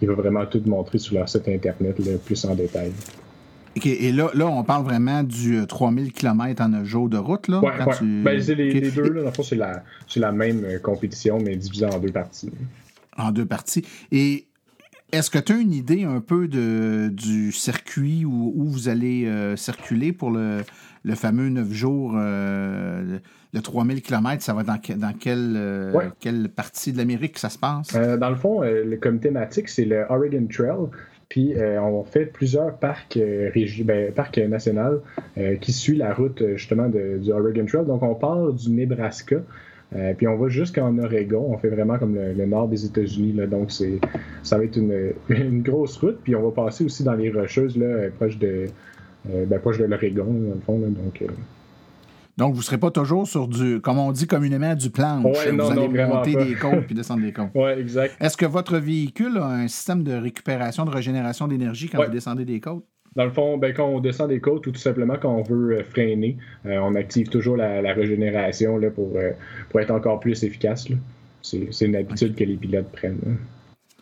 [0.00, 2.90] il va vraiment tout montrer sur leur site Internet plus en détail
[3.86, 7.48] et là, là, on parle vraiment du 3000 euh, km en un jour de route.
[7.48, 9.02] Là, ben, c'est les, deux.
[9.02, 9.82] Là, dans le fond, c'est la,
[10.16, 12.50] la, même euh, compétition, mais divisée en deux parties.
[13.16, 13.84] En deux parties.
[14.12, 14.46] Et
[15.12, 19.26] est-ce que tu as une idée un peu de, du circuit où, où vous allez
[19.26, 20.62] euh, circuler pour le,
[21.02, 23.20] le, fameux 9 jours, le
[23.60, 24.42] 3000 km?
[24.42, 27.92] Ça va dans, dans quelle, quelle partie de l'Amérique ça se passe?
[27.92, 30.88] dans le fond, le, comme thématique, c'est le Oregon Trail.
[31.28, 33.18] Puis on fait plusieurs parcs,
[33.84, 35.02] ben, parcs nationaux
[35.60, 37.84] qui suivent la route justement du Oregon Trail.
[37.86, 39.36] Donc on part du Nebraska.
[40.16, 41.50] puis on va jusqu'en Oregon.
[41.52, 43.34] On fait vraiment comme le, nord des États-Unis.
[43.46, 43.98] Donc c'est,
[44.42, 46.18] ça va être une, une, grosse route.
[46.24, 48.66] Puis on va passer aussi dans les Rocheuses, là, proche de,
[49.26, 50.78] ben, proche de l'Oregon, dans le fond.
[50.78, 51.22] donc,
[52.38, 55.24] donc, vous ne serez pas toujours sur du, comme on dit communément, du planche.
[55.24, 57.48] Ouais, vous allez monter des côtes puis descendre des côtes.
[57.56, 58.14] Oui, exact.
[58.20, 62.44] Est-ce que votre véhicule a un système de récupération, de régénération d'énergie quand vous descendez
[62.44, 62.84] des côtes?
[63.16, 65.78] Dans le fond, ben, quand on descend des côtes ou tout simplement quand on veut
[65.78, 69.32] euh, freiner, euh, on active toujours la, régénération là, pour, euh,
[69.70, 70.86] pour être encore plus efficace.
[71.42, 73.38] C'est une habitude que les pilotes prennent.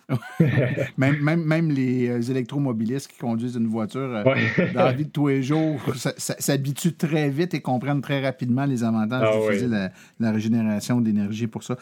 [0.99, 4.25] même, même, même, les euh, électromobilistes qui conduisent une voiture euh,
[4.75, 8.85] dans la vie de tous les jours s'habituent très vite et comprennent très rapidement les
[8.85, 9.90] avantages ah d'utiliser
[10.21, 11.77] la, régénération d'énergie pour ça.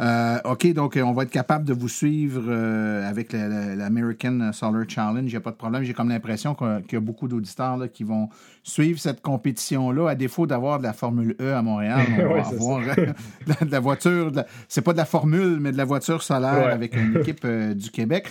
[0.00, 2.52] Euh, OK, donc on va être capable de vous suivre
[3.04, 5.24] avec l'American Solar Challenge.
[5.26, 5.84] Il n'y a pas de problème.
[5.84, 8.28] J'ai comme l'impression qu'il y a beaucoup d'auditeurs qui vont
[8.62, 12.06] suivre cette compétition-là, à défaut d'avoir de la Formule E à Montréal.
[12.18, 14.32] On va avoir de la voiture.
[14.68, 18.28] C'est pas de la Formule, mais de la voiture solaire avec une équipe du Québec.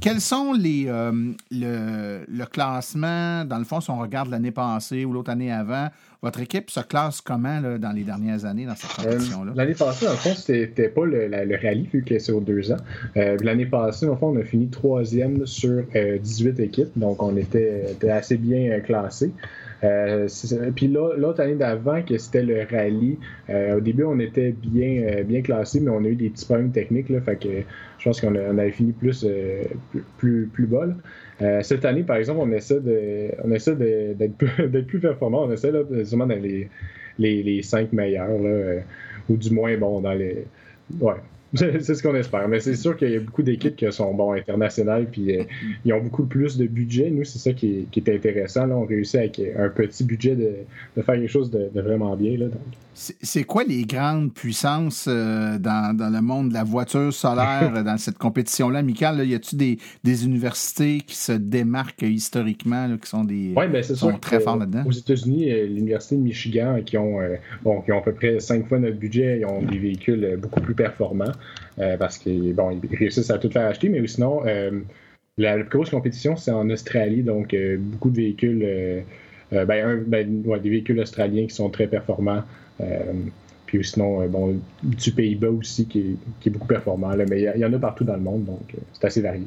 [0.00, 5.12] Quels sont les euh, le, classement, dans le fond, si on regarde l'année passée ou
[5.12, 5.88] l'autre année avant,
[6.22, 9.52] votre équipe se classe comment dans les dernières années dans cette euh, compétition-là?
[9.54, 12.78] l'année passée, dans le fond, c'était pas le, rallye, vu que c'est aux deux ans.
[13.16, 17.36] Euh, l'année passée, dans le fond, on a fini troisième sur 18 équipes, donc on
[17.36, 19.32] était, était assez bien classé.
[19.84, 20.26] Euh,
[20.74, 25.22] puis l'autre année d'avant, que c'était le rallye, euh, au début, on était bien, euh,
[25.22, 27.08] bien classé, mais on a eu des petits problèmes techniques.
[27.08, 27.20] Là,
[27.98, 29.26] je pense qu'on avait fini plus,
[30.18, 30.88] plus, plus, bas.
[31.62, 32.80] cette année, par exemple, on essaie
[33.44, 33.76] on essaie
[34.14, 35.44] d'être plus performant.
[35.44, 36.68] On essaie là, sûrement dans les,
[37.18, 38.80] les, les cinq meilleurs, là,
[39.28, 40.44] ou du moins, bon, dans les.
[41.00, 41.14] Ouais,
[41.54, 42.46] c'est ce qu'on espère.
[42.48, 45.44] Mais c'est sûr qu'il y a beaucoup d'équipes qui sont bon, internationales, puis euh,
[45.84, 47.10] ils ont beaucoup plus de budget.
[47.10, 48.66] Nous, c'est ça qui est, intéressant.
[48.66, 48.76] Là.
[48.76, 52.36] On réussit avec un petit budget de, faire quelque chose de, vraiment bien.
[52.36, 52.46] Là,
[52.94, 58.18] C'est quoi les grandes puissances euh, dans, le monde de la voiture solaire, dans cette
[58.18, 59.26] compétition-là amicale?
[59.26, 64.40] Y a-t-il des, des, universités qui se démarquent historiquement, qui sont, des, ben, sont très
[64.40, 64.84] forts là-dedans?
[64.86, 67.20] Aux États-Unis, euh, l'Université de Michigan, qui ont,
[67.62, 70.60] bon, qui ont à peu près cinq fois notre budget, ils ont des véhicules beaucoup
[70.60, 71.32] plus performants.
[71.78, 74.80] Euh, parce qu'ils bon, réussissent à tout faire acheter, mais sinon, euh,
[75.36, 79.04] la, plus grosse compétition, c'est en Australie, donc euh, beaucoup de véhicules,
[79.52, 82.42] ben, ben, des véhicules australiens qui sont très performants.
[83.66, 87.78] puis sinon, bon, du Pays-Bas aussi qui est, beaucoup performant, mais il y, en a
[87.78, 89.44] partout dans le monde, donc c'est assez varié.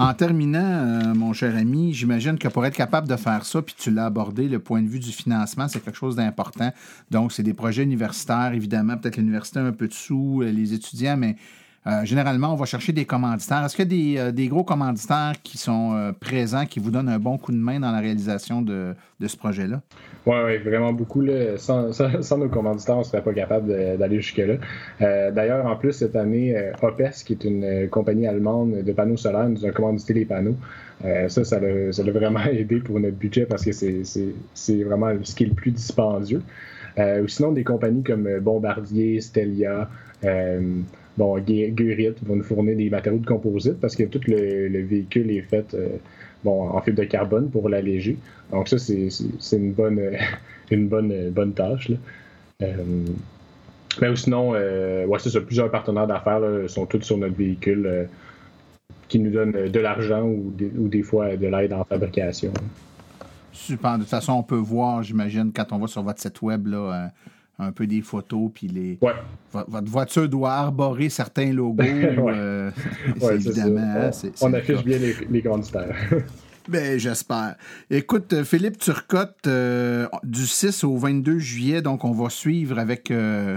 [0.00, 3.90] En terminant, mon cher ami, j'imagine que pour être capable de faire ça, puis tu
[3.90, 6.72] l'as abordé, le point de vue du financement, c'est quelque chose d'important.
[7.10, 11.34] Donc, c'est des projets universitaires, évidemment, peut-être l'université un peu dessous, les étudiants, mais
[11.86, 13.64] euh, généralement, on va chercher des commanditaires.
[13.64, 17.08] Est-ce qu'il y a des, euh, gros commanditaires qui sont euh, présents, qui vous donnent
[17.08, 19.80] un bon coup de main dans la réalisation de, ce projet-là?
[20.26, 21.24] Oui, ouais, vraiment beaucoup.
[21.56, 24.56] Sans, nos commanditaires, on ne serait pas capable d'aller jusque-là.
[25.30, 29.64] D'ailleurs, en plus, cette année, OPES, qui est une compagnie allemande de panneaux solaires, nous
[29.64, 30.56] a commandité les panneaux.
[31.28, 35.48] ça, ça l'a vraiment aidé pour notre budget parce que c'est vraiment ce qui est
[35.48, 36.42] le plus dispendieux.
[36.98, 39.88] ou sinon, des compagnies comme Bombardier, Stelia,
[41.18, 45.42] bon, Gurit va nous fournir des matériaux de composite parce que tout le, véhicule est
[45.42, 45.96] fait euh,
[46.44, 48.16] bon, en fibre de carbone pour l'alléger.
[48.52, 49.10] Donc ça, c'est
[49.52, 50.00] une bonne,
[50.70, 51.88] une bonne, bonne tâche.
[51.88, 51.96] Là.
[52.62, 52.84] Euh,
[54.00, 58.08] mais sinon, euh, ouais, ça, plusieurs partenaires d'affaires sont tous sur notre véhicule
[59.08, 62.52] qui nous donnent de l'argent ou, ou, des fois de l'aide en fabrication.
[63.52, 63.94] Super.
[63.94, 67.10] De toute façon, on peut voir, j'imagine, quand on va sur votre site web, là,
[67.58, 68.98] un peu des photos, puis les.
[69.52, 71.82] Votre voiture doit arborer certains logos.
[72.28, 72.70] Euh,
[73.32, 74.10] évidemment.
[74.40, 75.42] On, affiche bien les, les
[76.68, 77.56] Ben, j'espère.
[77.90, 83.56] Écoute, Philippe Turcotte, euh, du 6 au 22 juillet, donc on va suivre avec euh,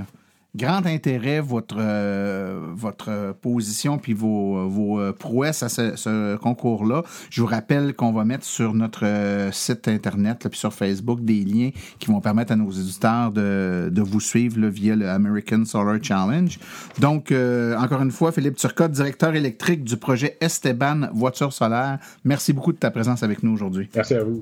[0.55, 7.03] grand intérêt votre, euh, votre position puis vos, vos euh, prouesses à ce, concours-là.
[7.29, 11.43] Je vous rappelle qu'on va mettre sur notre euh, site Internet puis sur Facebook des
[11.43, 15.97] liens qui vont permettre à nos éditeurs de, de vous suivre via le American Solar
[16.01, 16.59] Challenge.
[16.99, 17.33] Donc,
[17.77, 22.77] encore une fois, Philippe Turcotte, directeur électrique du projet Esteban Voiture solaire, merci beaucoup de
[22.77, 23.89] ta présence avec nous aujourd'hui.
[23.95, 24.41] Merci à vous.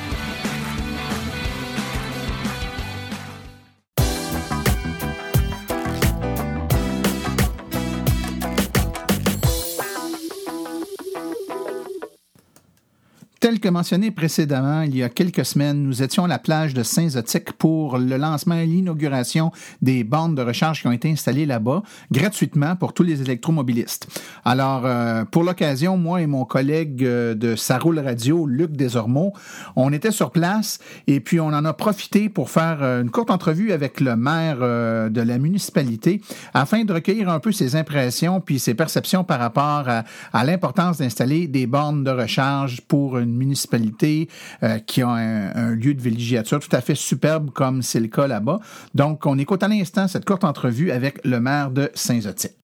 [13.51, 16.83] Tel que mentionné précédemment, il y a quelques semaines, nous étions à la plage de
[16.83, 21.83] Saint-Zotique pour le lancement et l'inauguration des bandes de recharge qui ont été installées là-bas
[22.13, 24.07] gratuitement pour tous les électromobilistes.
[24.45, 29.33] Alors, euh, pour l'occasion, moi et mon collègue euh, de Saroule Radio, Luc Desormeaux,
[29.75, 33.31] on était sur place et puis on en a profité pour faire euh, une courte
[33.31, 36.21] entrevue avec le maire de la municipalité
[36.53, 40.99] afin de recueillir un peu ses impressions puis ses perceptions par rapport à, à l'importance
[40.99, 44.29] d'installer des bornes de recharge pour une municipalité
[44.63, 48.27] euh, qui a un, lieu de villégiature tout à fait superbe comme c'est le cas
[48.27, 48.59] là-bas.
[48.93, 52.57] Donc, on écoute à l'instant cette courte entrevue avec le maire de Saint-Zotique.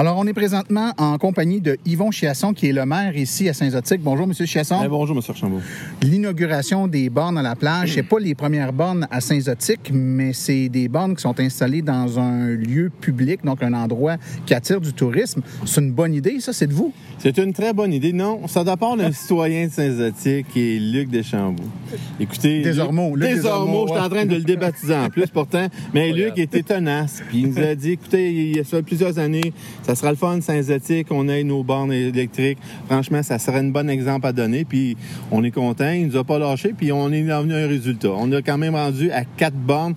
[0.00, 3.52] Alors, on est présentement en compagnie de Yvon Chiasson, qui est le maire ici à
[3.52, 4.00] Saint-Zotique.
[4.00, 4.76] Bonjour, Monsieur Chiasson.
[4.84, 5.58] Eh, bonjour, Monsieur Chambaud.
[6.02, 10.68] L'inauguration des bornes à la plage, c'est pas les premières bornes à Saint-Zotique, mais c'est
[10.68, 14.92] des bornes qui sont installées dans un lieu public, donc un endroit qui attire du
[14.92, 15.40] tourisme.
[15.64, 16.92] C'est une bonne idée, ça, c'est de vous?
[17.18, 18.12] C'est une très bonne idée.
[18.12, 21.64] Non, ça part d'un citoyen de Saint-Zotique qui est Luc Deschambault.
[22.20, 22.62] Écoutez.
[22.62, 25.66] Désormais, Luc Désormais, je suis en train de le débaptiser en plus, pourtant.
[25.92, 27.20] Mais Luc était tenace.
[27.28, 29.52] Puis il nous a dit, écoutez, il y a plusieurs années,
[29.88, 32.58] ça sera le fun, Saint-Zotique, on ait nos bornes électriques.
[32.90, 34.66] Franchement, ça serait un bon exemple à donner.
[34.66, 34.98] Puis
[35.30, 38.10] on est content, il nous a pas lâché, puis on est venu à un résultat.
[38.14, 39.94] On a quand même rendu à quatre bornes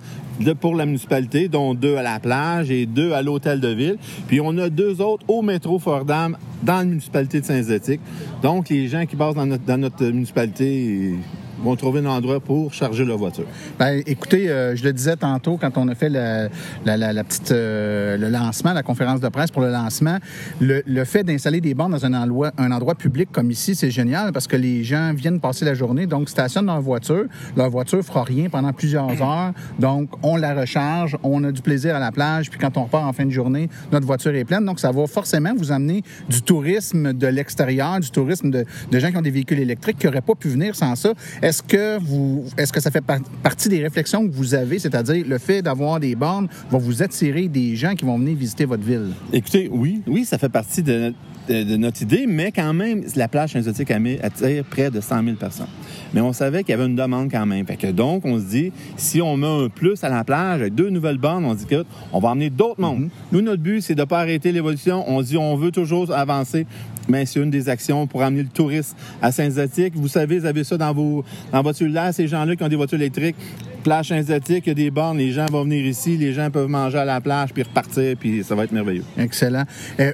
[0.60, 3.98] pour la municipalité, dont deux à la plage et deux à l'hôtel de ville.
[4.28, 8.00] Puis on a deux autres au métro Fordham dans la municipalité de Saint-Zotique.
[8.42, 11.16] Donc les gens qui passent dans notre, dans notre municipalité
[11.62, 13.44] vont trouver un endroit pour charger leur voiture.
[13.78, 16.48] Ben, écoutez, euh, je le disais tantôt quand on a fait la,
[16.84, 20.18] la, petite, euh, le lancement, la conférence de presse pour le lancement,
[20.60, 23.90] le, le fait d'installer des bornes dans un endroit, un endroit public comme ici, c'est
[23.90, 27.24] génial parce que les gens viennent passer la journée, donc stationnent leur voiture.
[27.56, 31.94] Leur voiture fera rien pendant plusieurs heures, donc on la recharge, on a du plaisir
[31.94, 34.64] à la plage, puis quand on repart en fin de journée, notre voiture est pleine.
[34.64, 39.10] Donc ça va forcément vous amener du tourisme de l'extérieur, du tourisme de, de gens
[39.10, 41.12] qui ont des véhicules électriques qui n'auraient pas pu venir sans ça.
[41.52, 43.04] Est-ce que vous, est-ce que ça fait
[43.42, 47.46] partie des réflexions que vous avez, c'est-à-dire le fait d'avoir des bornes va vous attirer
[47.46, 49.10] des gens qui vont venir visiter votre ville?
[49.34, 51.12] Écoutez, oui, oui, ça fait partie de,
[51.50, 55.66] notre idée, mais quand même, la plage exotique attire près de 100 000 personnes.
[56.14, 57.66] Mais on savait qu'il y avait une demande quand même.
[57.66, 60.74] Fait que donc, on se dit, si on met un plus à la plage avec
[60.74, 61.84] deux nouvelles bornes, on dit que
[62.14, 63.04] on va emmener d'autres mondes.
[63.04, 63.32] Mm-hmm.
[63.32, 65.04] Nous, notre but, c'est de ne pas arrêter l'évolution.
[65.06, 66.66] On dit, on veut toujours avancer
[67.08, 69.94] mais c'est une des actions pour amener le tourisme à Saint-Zotique.
[69.96, 72.76] Vous savez, vous avez ça dans, vos, dans votre cellulaire, ces gens-là qui ont des
[72.76, 73.36] voitures électriques.
[73.82, 76.68] Plage Saint-Zotique, il y a des bornes, les gens vont venir ici, les gens peuvent
[76.68, 79.04] manger à la plage, puis repartir, puis ça va être merveilleux.
[79.18, 79.64] Excellent.
[79.98, 80.12] Euh,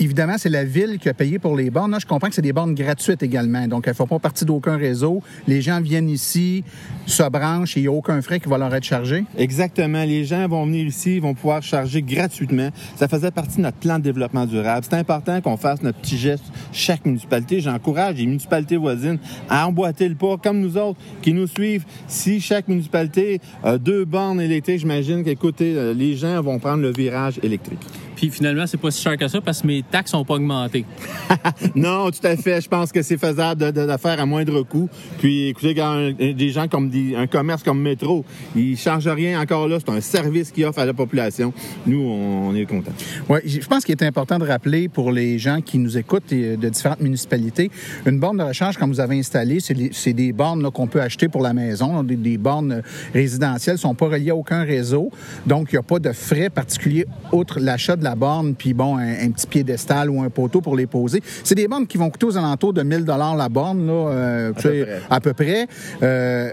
[0.00, 1.90] Évidemment, c'est la ville qui a payé pour les bornes.
[1.92, 3.66] Là, je comprends que c'est des bornes gratuites également.
[3.66, 5.22] Donc, elles ne font pas partie d'aucun réseau.
[5.46, 6.64] Les gens viennent ici,
[7.06, 9.24] se branchent et il n'y a aucun frais qui va leur être chargé.
[9.38, 10.04] Exactement.
[10.04, 12.70] Les gens vont venir ici, ils vont pouvoir charger gratuitement.
[12.96, 14.86] Ça faisait partie de notre plan de développement durable.
[14.88, 17.60] C'est important qu'on fasse notre petit geste chaque municipalité.
[17.60, 19.18] J'encourage les municipalités voisines
[19.48, 21.84] à emboîter le pas, comme nous autres, qui nous suivent.
[22.08, 26.92] Si chaque municipalité a deux bornes électriques, j'imagine qu'écoutez, euh, les gens vont prendre le
[26.92, 27.80] virage électrique.
[28.16, 30.84] Puis finalement, c'est pas si cher que ça parce que mes taxes n'ont pas augmenté.
[31.74, 32.60] non, tout à fait.
[32.60, 34.88] Je pense que c'est faisable de, de, faire à moindre coût.
[35.18, 38.24] Puis écoutez, quand des gens comme un commerce comme Métro,
[38.56, 39.78] ils chargent rien encore là.
[39.78, 41.52] C'est un service qu'ils offrent à la population.
[41.86, 42.92] Nous, on, est contents.
[43.28, 46.68] Oui, je pense qu'il est important de rappeler pour les gens qui nous écoutent de
[46.68, 47.70] différentes municipalités,
[48.06, 51.42] une borne de recharge, quand vous avez installé, c'est des bornes qu'on peut acheter pour
[51.42, 55.10] la maison, des, des bornes résidentielles, sont pas reliées à aucun réseau.
[55.46, 58.96] Donc, il n'y a pas de frais particuliers outre l'achat de la borne, puis bon,
[58.96, 61.22] un, petit piédestal ou un poteau pour les poser.
[61.42, 64.52] C'est des bornes qui vont coûter aux alentours de 1000 dollars la borne, là, euh,
[64.54, 65.66] à, peu à, peu près.
[66.02, 66.52] Euh,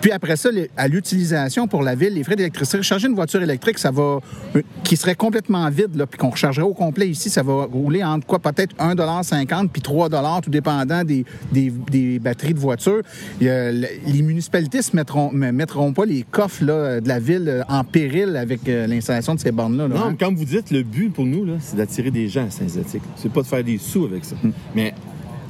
[0.00, 3.42] Puis après ça, les- à l'utilisation pour la ville, les frais d'électricité, recharger une voiture
[3.42, 4.20] électrique, ça va,
[4.56, 8.04] euh, qui serait complètement vide, là, puis qu'on rechargerait au complet ici, ça va rouler
[8.04, 10.08] entre quoi, peut-être 1,50 puis 3
[10.40, 13.02] tout dépendant des, des, des batteries de voiture.
[13.40, 17.82] Les municipalités se mettront, ne mettront pas les coffres là, de la ville euh, en
[17.84, 19.88] péril avec euh, l'installation de ces bornes-là.
[19.88, 20.08] là, Non, hein?
[20.12, 23.02] mais comme vous dites, le but pour nous, c'est d'attirer des gens à Saint-Zotique.
[23.16, 24.36] C'est pas de faire des sous avec ça.
[24.74, 24.94] Mais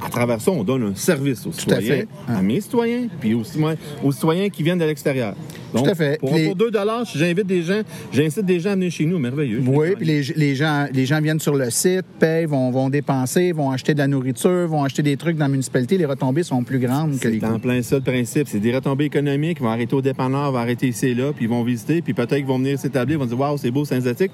[0.05, 1.49] à travers ça, on donne un service aux.
[1.51, 2.07] Tout à citoyens, fait.
[2.27, 5.35] à mes citoyens, puis aux, citoyens- aux citoyens qui viennent de l'extérieur.
[5.73, 6.19] Donc, Tout à fait.
[6.19, 6.71] Pour, Les- pour 2
[7.05, 7.81] si j'invite des gens,
[8.11, 9.61] j'incite des gens à venir chez nous, merveilleux.
[9.67, 13.51] Oui, puis les, les gens, les gens viennent sur le site, payent, vont, vont dépenser,
[13.51, 15.97] vont acheter de la nourriture, vont acheter des trucs dans la municipalité.
[15.97, 18.47] Les retombées sont plus grandes que les C'est en plein ça le principe.
[18.47, 19.57] C'est des retombées économiques.
[19.59, 22.13] Ils vont arrêter au dépanneur, vont arrêter ici et là, puis ils vont visiter, puis
[22.13, 24.31] peut-être qu'ils vont venir s'établir, ils vont dire Waouh, c'est beau Saint-Zotique.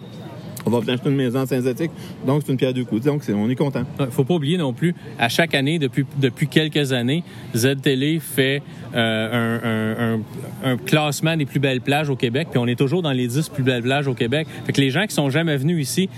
[0.65, 1.91] On va venir acheter une maison à Saint-Zotique.
[2.25, 3.03] Donc, c'est une pierre deux coups.
[3.05, 3.83] Donc, on est content.
[3.99, 7.23] Il faut pas oublier non plus, à chaque année, depuis, depuis quelques années,
[7.55, 8.61] Z-Télé fait
[8.95, 10.15] euh,
[10.63, 13.27] un- un classement des plus belles plages au Québec, puis on est toujours dans les
[13.27, 14.47] 10 plus belles plages au Québec.
[14.65, 16.09] Fait que les gens qui sont jamais venus ici,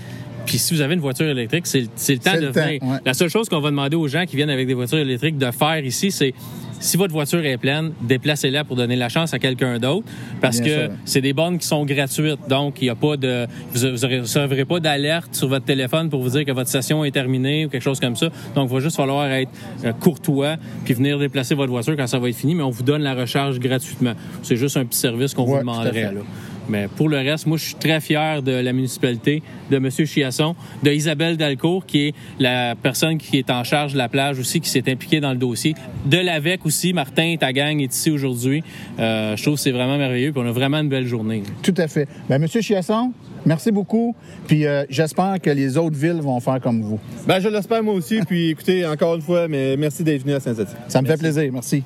[0.48, 2.82] puis si vous avez une voiture électrique, c'est le- temps de le temps, venir.
[2.82, 2.98] ouais.
[3.04, 5.50] La seule chose qu'on va demander aux gens qui viennent avec des voitures électriques de
[5.50, 6.32] faire ici, c'est
[6.80, 10.06] si votre voiture est pleine, déplacez-la pour donner la chance à quelqu'un d'autre,
[10.40, 12.38] parce Bien que c'est des bornes qui sont gratuites.
[12.48, 16.22] Donc, il n'y a pas de, vous ne recevrez pas d'alerte sur votre téléphone pour
[16.22, 18.28] vous dire que votre session est terminée ou quelque chose comme ça.
[18.54, 19.50] Donc, il va juste falloir être
[19.84, 22.84] euh, courtois puis venir déplacer votre voiture quand ça va être fini, mais on vous
[22.84, 24.12] donne la recharge gratuitement.
[24.44, 26.02] C'est juste un petit service qu'on Ouais, vous demanderait.
[26.14, 26.20] Là.
[26.68, 29.88] Mais pour le reste, moi, je suis très fier de la municipalité, de M.
[29.90, 34.38] Chiasson, de Isabelle Dalcourt, qui est la personne qui est en charge de la plage
[34.38, 35.74] aussi, qui s'est impliquée dans le dossier.
[36.06, 38.62] De l'AVEC aussi, Martin, ta gang est ici aujourd'hui.
[38.98, 41.42] Euh, je trouve que c'est vraiment merveilleux, puis on a vraiment une belle journée.
[41.62, 42.08] Tout à fait.
[42.28, 43.12] Ben, Monsieur Chiasson,
[43.46, 44.14] merci beaucoup.
[44.46, 46.98] Puis euh, j'espère que les autres villes vont faire comme vous.
[47.26, 48.20] Ben, je l'espère moi aussi.
[48.26, 50.76] Puis, écoutez, encore une fois, mais merci d'être venu à Saint-Zotique.
[50.88, 51.50] Ça me fait plaisir.
[51.52, 51.82] Merci.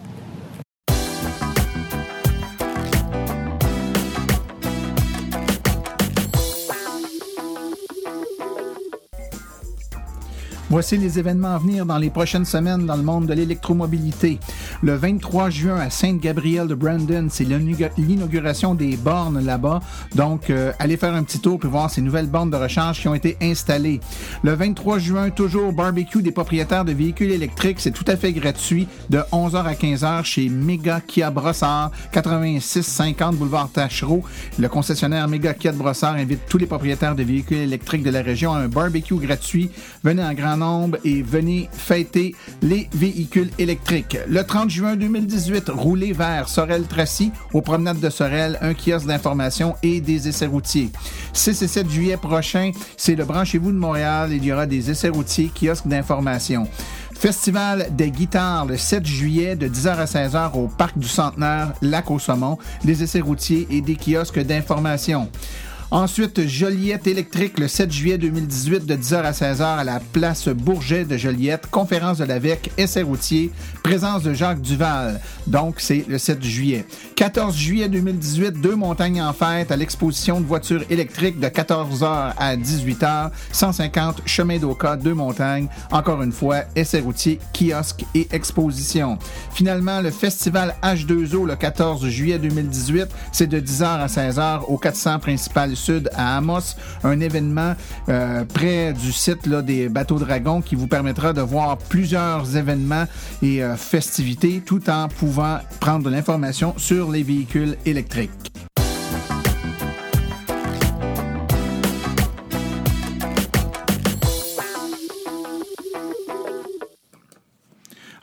[10.73, 14.41] Voici les événements à venir dans les prochaines semaines dans le monde de l'électromobilité.
[14.83, 19.81] Le 23 juin à Sainte-Gabrielle de Brandon, c'est l'inaugura- l'inauguration des bornes là-bas.
[20.15, 23.09] Donc, euh, allez faire un petit tour pour voir ces nouvelles bornes de recharge qui
[23.09, 24.01] ont été installées.
[24.43, 27.79] Le 23 juin, toujours barbecue des propriétaires de véhicules électriques.
[27.79, 33.69] C'est tout à fait gratuit de 11h à 15h chez Mega Kia Brossard, 8650 boulevard
[33.71, 34.23] Tachereau.
[34.59, 38.23] Le concessionnaire Mega Kia de Brossard invite tous les propriétaires de véhicules électriques de la
[38.23, 39.71] région à un barbecue gratuit.
[40.03, 40.62] Venez en grand
[41.05, 44.19] et venez fêter les véhicules électriques.
[44.29, 50.01] Le 30 juin 2018, roulez vers Sorel-Tracy, aux promenades de Sorel, un kiosque d'information et
[50.01, 50.91] des essais routiers.
[51.33, 54.31] 6 et 7 juillet prochain, c'est le Branchez-vous de Montréal.
[54.33, 56.69] Il y aura des essais routiers, kiosques d'information.
[57.23, 62.11] Festival des guitares le 7 juillet de 10h à 16h au Parc du Centenaire, Lac
[62.11, 65.31] au Saumon, des essais routiers et des kiosques d'information.
[65.93, 71.05] Ensuite, Joliette électrique le 7 juillet 2018 de 10h à 16h à la place Bourget
[71.05, 73.51] de Joliette, conférence de l'AVEC, essai routier,
[73.83, 75.21] présence de Jacques Duval.
[75.47, 76.87] Donc, c'est le 7 juillet.
[77.15, 82.57] 14 juillet 2018, deux montagnes en fête à l'exposition de voitures électriques de 14h à
[82.57, 85.69] 18h, 150 chemin d'Oka, deux montagnes.
[85.91, 89.19] Encore une fois, essai routier, kiosque et exposition.
[89.53, 95.19] Finalement, le festival H2O le 14 juillet 2018, c'est de 10h à 16h au 400
[95.19, 97.75] principal sud à Amos, un événement
[98.09, 103.05] euh, près du site là, des bateaux dragons qui vous permettra de voir plusieurs événements
[103.43, 108.52] et euh, festivités tout en pouvant prendre de l'information sur les véhicules électriques.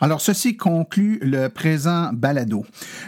[0.02, 2.66] Alors, ceci conclut le présent balado.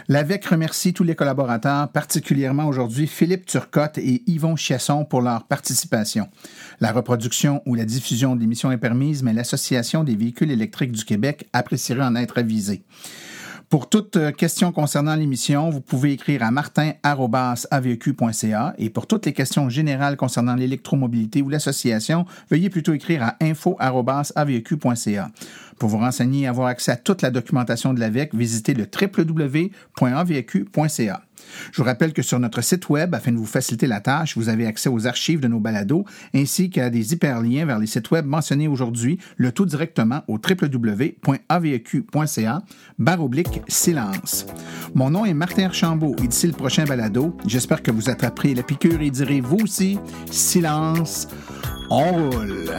[0.08, 6.28] L'AVEC remercie tous les collaborateurs, particulièrement aujourd'hui Philippe Turcotte et Yvon Chiasson pour leur participation.
[6.80, 11.06] La reproduction ou la diffusion de l'émission est permise, mais l'Association des véhicules électriques du
[11.06, 12.82] Québec apprécierait en être avisée.
[13.72, 19.32] Pour toute euh, question concernant l'émission, vous pouvez écrire à martin.aveq.ca et pour toutes les
[19.32, 25.30] questions générales concernant l'électromobilité ou l'association, veuillez plutôt écrire à info.aveq.ca.
[25.78, 29.72] Pour vous renseigner et avoir accès à toute la documentation de l'AVEC, visitez le www.aveq.ca.
[31.72, 34.48] Je vous rappelle que sur notre site web, afin de vous faciliter la tâche, vous
[34.48, 38.26] avez accès aux archives de nos balados ainsi qu'à des hyperliens vers les sites web
[38.26, 41.02] mentionnés aujourd'hui, le tout directement au www.aveq.ca
[42.98, 44.46] barre oblique silence.
[44.94, 48.62] Mon nom est Martin Archambault et d'ici le prochain balado, j'espère que vous attraperez la
[48.62, 49.98] piqûre et direz vous aussi
[50.30, 51.28] silence,
[51.90, 52.70] on roule.